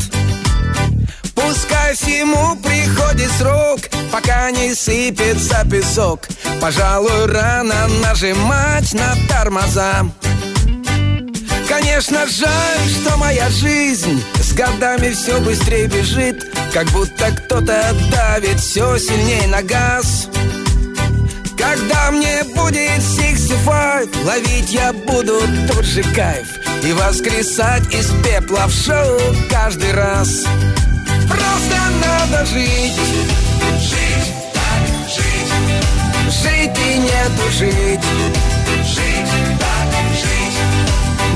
Пускай 1.35 1.95
всему 1.95 2.57
приходит 2.57 3.31
срок, 3.33 3.81
пока 4.11 4.51
не 4.51 4.75
сыпется 4.75 5.67
песок. 5.71 6.29
Пожалуй, 6.61 7.27
рано 7.27 7.87
нажимать 8.03 8.95
на 8.95 9.15
тормоза. 9.29 10.07
Конечно, 11.69 12.27
жаль, 12.27 12.89
что 13.01 13.17
моя 13.17 13.49
жизнь 13.49 14.21
С 14.43 14.53
годами 14.55 15.13
все 15.13 15.39
быстрее 15.41 15.87
бежит. 15.87 16.51
Как 16.73 16.89
будто 16.89 17.31
кто-то 17.31 17.95
давит 18.11 18.59
все 18.59 18.99
сильнее 18.99 19.47
на 19.47 19.63
газ 19.63 20.29
Когда 21.61 22.11
мне 22.11 22.43
будет 22.55 23.03
65 23.03 24.17
Ловить 24.25 24.73
я 24.73 24.95
буду 24.95 25.43
тот 25.69 25.85
же 25.85 26.03
кайф 26.15 26.49
И 26.83 26.93
воскресать 26.95 27.93
из 27.93 28.11
пепла 28.25 28.67
в 28.67 28.73
шоу 28.73 29.19
каждый 29.51 29.93
раз. 29.93 30.45
Просто 31.29 31.77
надо 32.03 32.47
жить. 32.47 32.99
Жить, 33.79 34.33
так 34.55 35.09
жить. 35.15 35.53
Жить 36.43 36.79
и 36.79 36.99
не 36.99 37.37
тужить 37.37 38.05
Жить, 38.83 39.31
так 39.61 39.93
жить. 40.17 40.59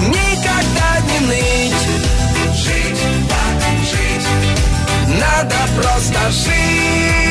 Никогда 0.08 1.00
не 1.06 1.26
ныть. 1.26 2.56
Жить, 2.56 3.00
так 3.28 3.78
жить. 3.84 5.20
Надо 5.20 5.56
просто 5.76 6.30
жить 6.30 7.23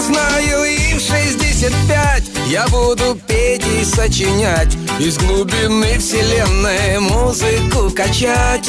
знаю 0.00 0.64
и 0.64 0.94
в 0.94 1.00
65 1.00 2.24
Я 2.48 2.66
буду 2.68 3.18
петь 3.26 3.64
и 3.66 3.84
сочинять 3.84 4.76
Из 4.98 5.18
глубины 5.18 5.98
вселенной 5.98 6.98
музыку 7.00 7.90
качать 7.94 8.68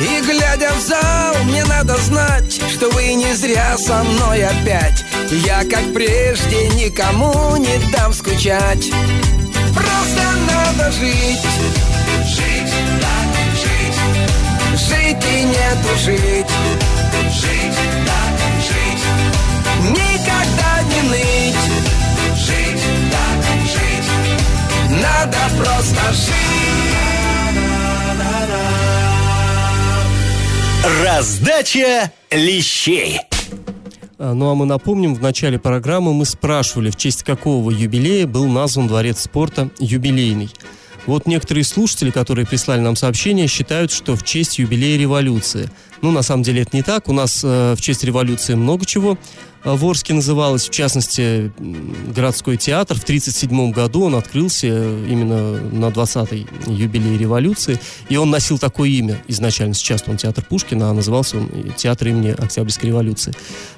и 0.00 0.20
глядя 0.22 0.72
в 0.74 0.80
зал, 0.80 1.34
мне 1.44 1.64
надо 1.64 1.96
знать, 1.98 2.60
что 2.68 2.90
вы 2.90 3.14
не 3.14 3.32
зря 3.34 3.76
со 3.78 4.02
мной 4.02 4.44
опять. 4.44 5.04
Я, 5.30 5.64
как 5.64 5.94
прежде, 5.94 6.68
никому 6.70 7.56
не 7.56 7.78
дам 7.92 8.12
скучать. 8.12 8.90
Просто 9.72 10.22
надо 10.50 10.90
жить. 10.92 11.40
Жить, 12.26 12.74
так 13.00 13.54
жить. 13.62 14.88
Жить 14.88 15.24
и 15.32 15.44
не 15.44 15.82
тужить. 15.82 16.46
Просто 25.64 26.12
жить. 26.12 26.34
Раздача 31.02 32.12
лещей. 32.30 33.20
А, 34.18 34.34
Ну 34.34 34.50
а 34.50 34.54
мы 34.54 34.66
напомним, 34.66 35.14
в 35.14 35.22
начале 35.22 35.58
программы 35.58 36.12
мы 36.12 36.24
спрашивали, 36.24 36.90
в 36.90 36.96
честь 36.96 37.22
какого 37.22 37.70
юбилея 37.70 38.26
был 38.26 38.46
назван 38.46 38.86
Дворец 38.86 39.22
спорта 39.22 39.70
юбилейный. 39.78 40.50
Вот 41.06 41.26
некоторые 41.26 41.64
слушатели, 41.64 42.10
которые 42.10 42.46
прислали 42.46 42.80
нам 42.80 42.96
сообщение, 42.96 43.46
считают, 43.46 43.92
что 43.92 44.16
в 44.16 44.22
честь 44.22 44.58
юбилея 44.58 44.98
революции. 44.98 45.70
Ну, 46.04 46.10
на 46.10 46.20
самом 46.20 46.42
деле 46.42 46.60
это 46.60 46.76
не 46.76 46.82
так. 46.82 47.08
У 47.08 47.14
нас 47.14 47.40
э, 47.42 47.74
в 47.74 47.80
честь 47.80 48.04
революции 48.04 48.54
много 48.54 48.84
чего 48.84 49.16
э, 49.64 49.74
в 49.74 49.86
Орске 49.86 50.12
называлось. 50.12 50.68
В 50.68 50.70
частности, 50.70 51.50
городской 52.14 52.58
театр. 52.58 52.98
В 52.98 53.04
1937 53.04 53.70
году 53.70 54.02
он 54.02 54.14
открылся 54.14 54.66
э, 54.66 55.06
именно 55.08 55.52
на 55.62 55.86
20-й 55.86 56.46
юбилей 56.70 57.16
революции. 57.16 57.80
И 58.10 58.18
он 58.18 58.28
носил 58.28 58.58
такое 58.58 58.90
имя 58.90 59.22
изначально. 59.28 59.72
Сейчас 59.72 60.04
он 60.06 60.18
театр 60.18 60.44
Пушкина, 60.46 60.90
а 60.90 60.92
назывался 60.92 61.38
он 61.38 61.48
э, 61.50 61.70
театр 61.74 62.08
имени 62.08 62.32
Октябрьской 62.32 62.90
революции. 62.90 63.32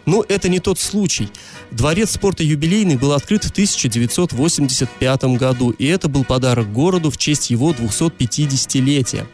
Но 0.05 0.25
это 0.29 0.49
не 0.49 0.59
тот 0.59 0.81
случай. 0.81 1.29
Дворец 1.71 2.11
спорта 2.11 2.43
юбилейный 2.43 2.97
был 2.97 3.13
открыт 3.13 3.45
в 3.45 3.53
1985 3.53 5.25
году. 5.37 5.71
И 5.71 5.87
это 5.87 6.09
был 6.09 6.25
подарок 6.25 6.73
городу 6.73 7.13
в 7.13 7.19
честь 7.19 7.51
его 7.51 7.71
250-летия 7.71 9.27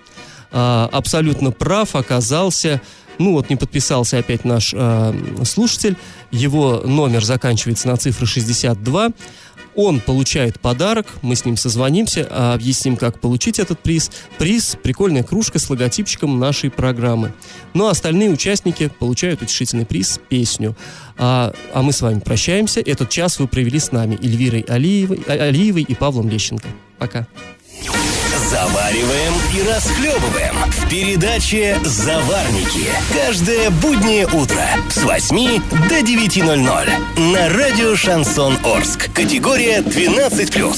а, 0.53 0.89
абсолютно 0.93 1.51
прав 1.51 1.97
оказался, 1.97 2.81
ну 3.19 3.33
вот 3.33 3.51
не 3.51 3.57
подписался 3.57 4.19
опять 4.19 4.45
наш 4.45 4.73
а, 4.77 5.15
слушатель, 5.45 5.97
его 6.31 6.83
номер 6.85 7.25
заканчивается 7.25 7.89
на 7.89 7.97
цифры 7.97 8.27
62, 8.27 9.13
он 9.75 10.01
получает 10.01 10.61
подарок, 10.61 11.07
мы 11.23 11.35
с 11.35 11.45
ним 11.45 11.57
созвонимся, 11.57 12.27
а, 12.31 12.55
объясним, 12.55 12.97
как 12.97 13.21
получить 13.21 13.59
этот 13.59 13.81
приз. 13.81 14.11
Приз– 14.39 14.77
прикольная 14.83 15.23
кружка 15.23 15.59
с 15.59 15.71
логотипчиком 15.71 16.39
нашей 16.39 16.71
программы. 16.71 17.33
Ну 17.73 17.87
а 17.87 17.91
остальные 17.91 18.31
участники 18.31 18.91
получают 18.99 19.43
утешительный 19.43 19.87
приз– 19.87 20.21
песню. 20.29 20.77
А, 21.17 21.55
а 21.73 21.83
мы 21.83 21.93
с 21.93 22.03
вами 22.03 22.21
прощаемся. 22.21 22.81
Этот 22.81 23.09
час 23.09 23.39
вы 23.39 23.49
провели 23.49 23.79
с 23.79 23.93
нами 23.93 24.19
Эльвирой 24.23 24.61
Алиевой, 24.69 25.23
Алиевой 25.27 25.83
и 25.83 25.95
Павлом 25.95 26.29
Лещенко. 26.29 26.69
Пока. 26.99 27.27
Завариваем 28.53 29.33
и 29.57 29.63
расхлебываем 29.67 30.55
в 30.71 30.91
передаче 30.91 31.79
«Заварники». 31.85 32.85
Каждое 33.15 33.71
буднее 33.71 34.27
утро 34.27 34.63
с 34.91 35.03
8 35.03 35.63
до 35.89 36.01
9.00 36.01 37.31
на 37.33 37.49
радио 37.49 37.97
«Шансон 37.97 38.59
Орск». 38.63 39.11
Категория 39.15 39.79
12+. 39.79 40.77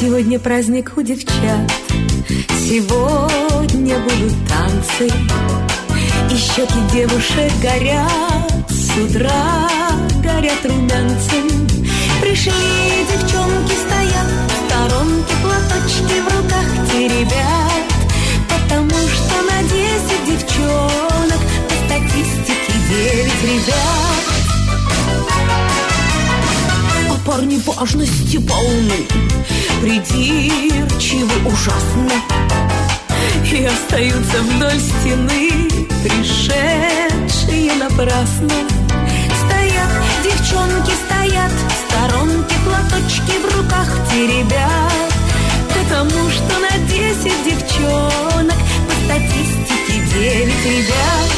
Сегодня 0.00 0.40
праздник 0.40 0.92
у 0.96 1.02
девчат 1.02 1.70
Сегодня 2.58 3.96
будут 4.00 4.32
танцы 4.48 5.06
И 6.32 6.36
щеки 6.36 6.80
девушек 6.92 7.52
горят 7.62 8.50
С 8.90 8.98
утра 8.98 9.68
горят 10.20 10.64
румянцем 10.64 11.68
Пришли 12.20 13.06
девчонки, 13.12 13.72
стоят 13.86 14.28
В 14.48 14.52
сторонке 14.66 15.34
платочки 15.42 16.20
в 16.20 16.26
руках 16.26 16.68
теребят. 16.90 17.86
Потому 18.48 18.90
что 18.90 19.42
на 19.42 19.62
десять 19.68 20.24
девчонок 20.26 21.40
По 21.68 21.74
статистике 21.86 22.72
девять 22.88 23.42
ребят. 23.44 24.24
А 27.10 27.14
парни 27.24 27.60
важности 27.64 28.38
полны, 28.38 29.06
придирчивы 29.80 31.46
ужасно. 31.46 32.79
И 33.52 33.64
остаются 33.64 34.42
вдоль 34.42 34.78
стены, 34.78 35.68
пришедшие 36.04 37.72
напрасно. 37.74 38.48
Стоят, 39.42 39.90
девчонки 40.22 40.92
стоят, 41.04 41.50
в 41.50 41.72
сторонке 41.90 42.56
платочки 42.64 43.34
в 43.38 43.44
руках 43.56 43.88
теребят. 44.10 45.12
Потому 45.68 46.30
что 46.30 46.58
на 46.60 46.78
десять 46.86 47.42
девчонок 47.44 48.60
по 48.86 48.94
статистике 49.04 49.94
девять 50.14 50.64
ребят. 50.64 51.30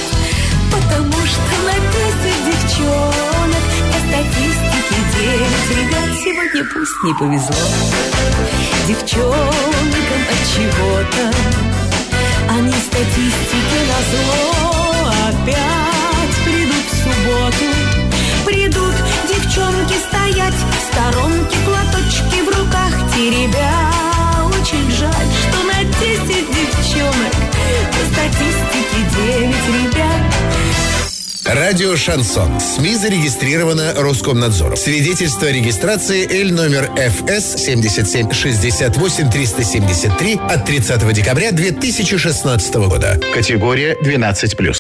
Потому 0.71 1.19
что 1.27 1.55
на 1.65 1.77
десять 1.95 2.43
девчонок 2.47 3.65
по 3.91 3.99
статистике 4.07 4.97
девять 5.17 5.71
ребят 5.79 6.11
сегодня 6.23 6.63
пусть 6.75 6.99
не 7.05 7.13
повезло 7.15 7.65
девчонкам 8.87 10.23
от 10.31 10.41
чего-то. 10.55 11.72
Они 12.55 12.71
статистике 12.71 13.81
назло 13.89 15.11
опять 15.27 16.37
придут 16.45 16.85
в 16.87 16.97
субботу. 17.03 17.67
Придут 18.45 18.95
девчонки 19.27 19.95
стоять 20.07 20.53
в 20.53 20.93
сторонке, 20.93 21.57
платочки 21.65 22.43
в 22.43 22.49
руках 22.49 22.93
теребя. 23.15 23.91
Очень 24.49 24.91
жаль, 24.91 25.29
что 25.49 25.63
на 25.63 25.83
10 25.83 26.29
девчонок 26.29 27.35
по 27.91 28.03
статистике 28.13 28.99
9 29.17 29.95
ребят. 29.95 30.92
Радио 31.45 31.97
«Шансон». 31.97 32.61
СМИ 32.61 32.95
зарегистрировано 32.95 33.95
Роскомнадзором. 33.97 34.77
Свидетельство 34.77 35.49
о 35.49 35.51
регистрации 35.51 36.25
Л 36.43 36.55
номер 36.55 36.89
ФС 36.97 37.57
77 37.57 38.31
68 38.31 39.29
373 39.29 40.39
от 40.49 40.65
30 40.65 41.13
декабря 41.13 41.51
2016 41.51 42.75
года. 42.75 43.19
Категория 43.35 43.97
12+. 44.01 44.71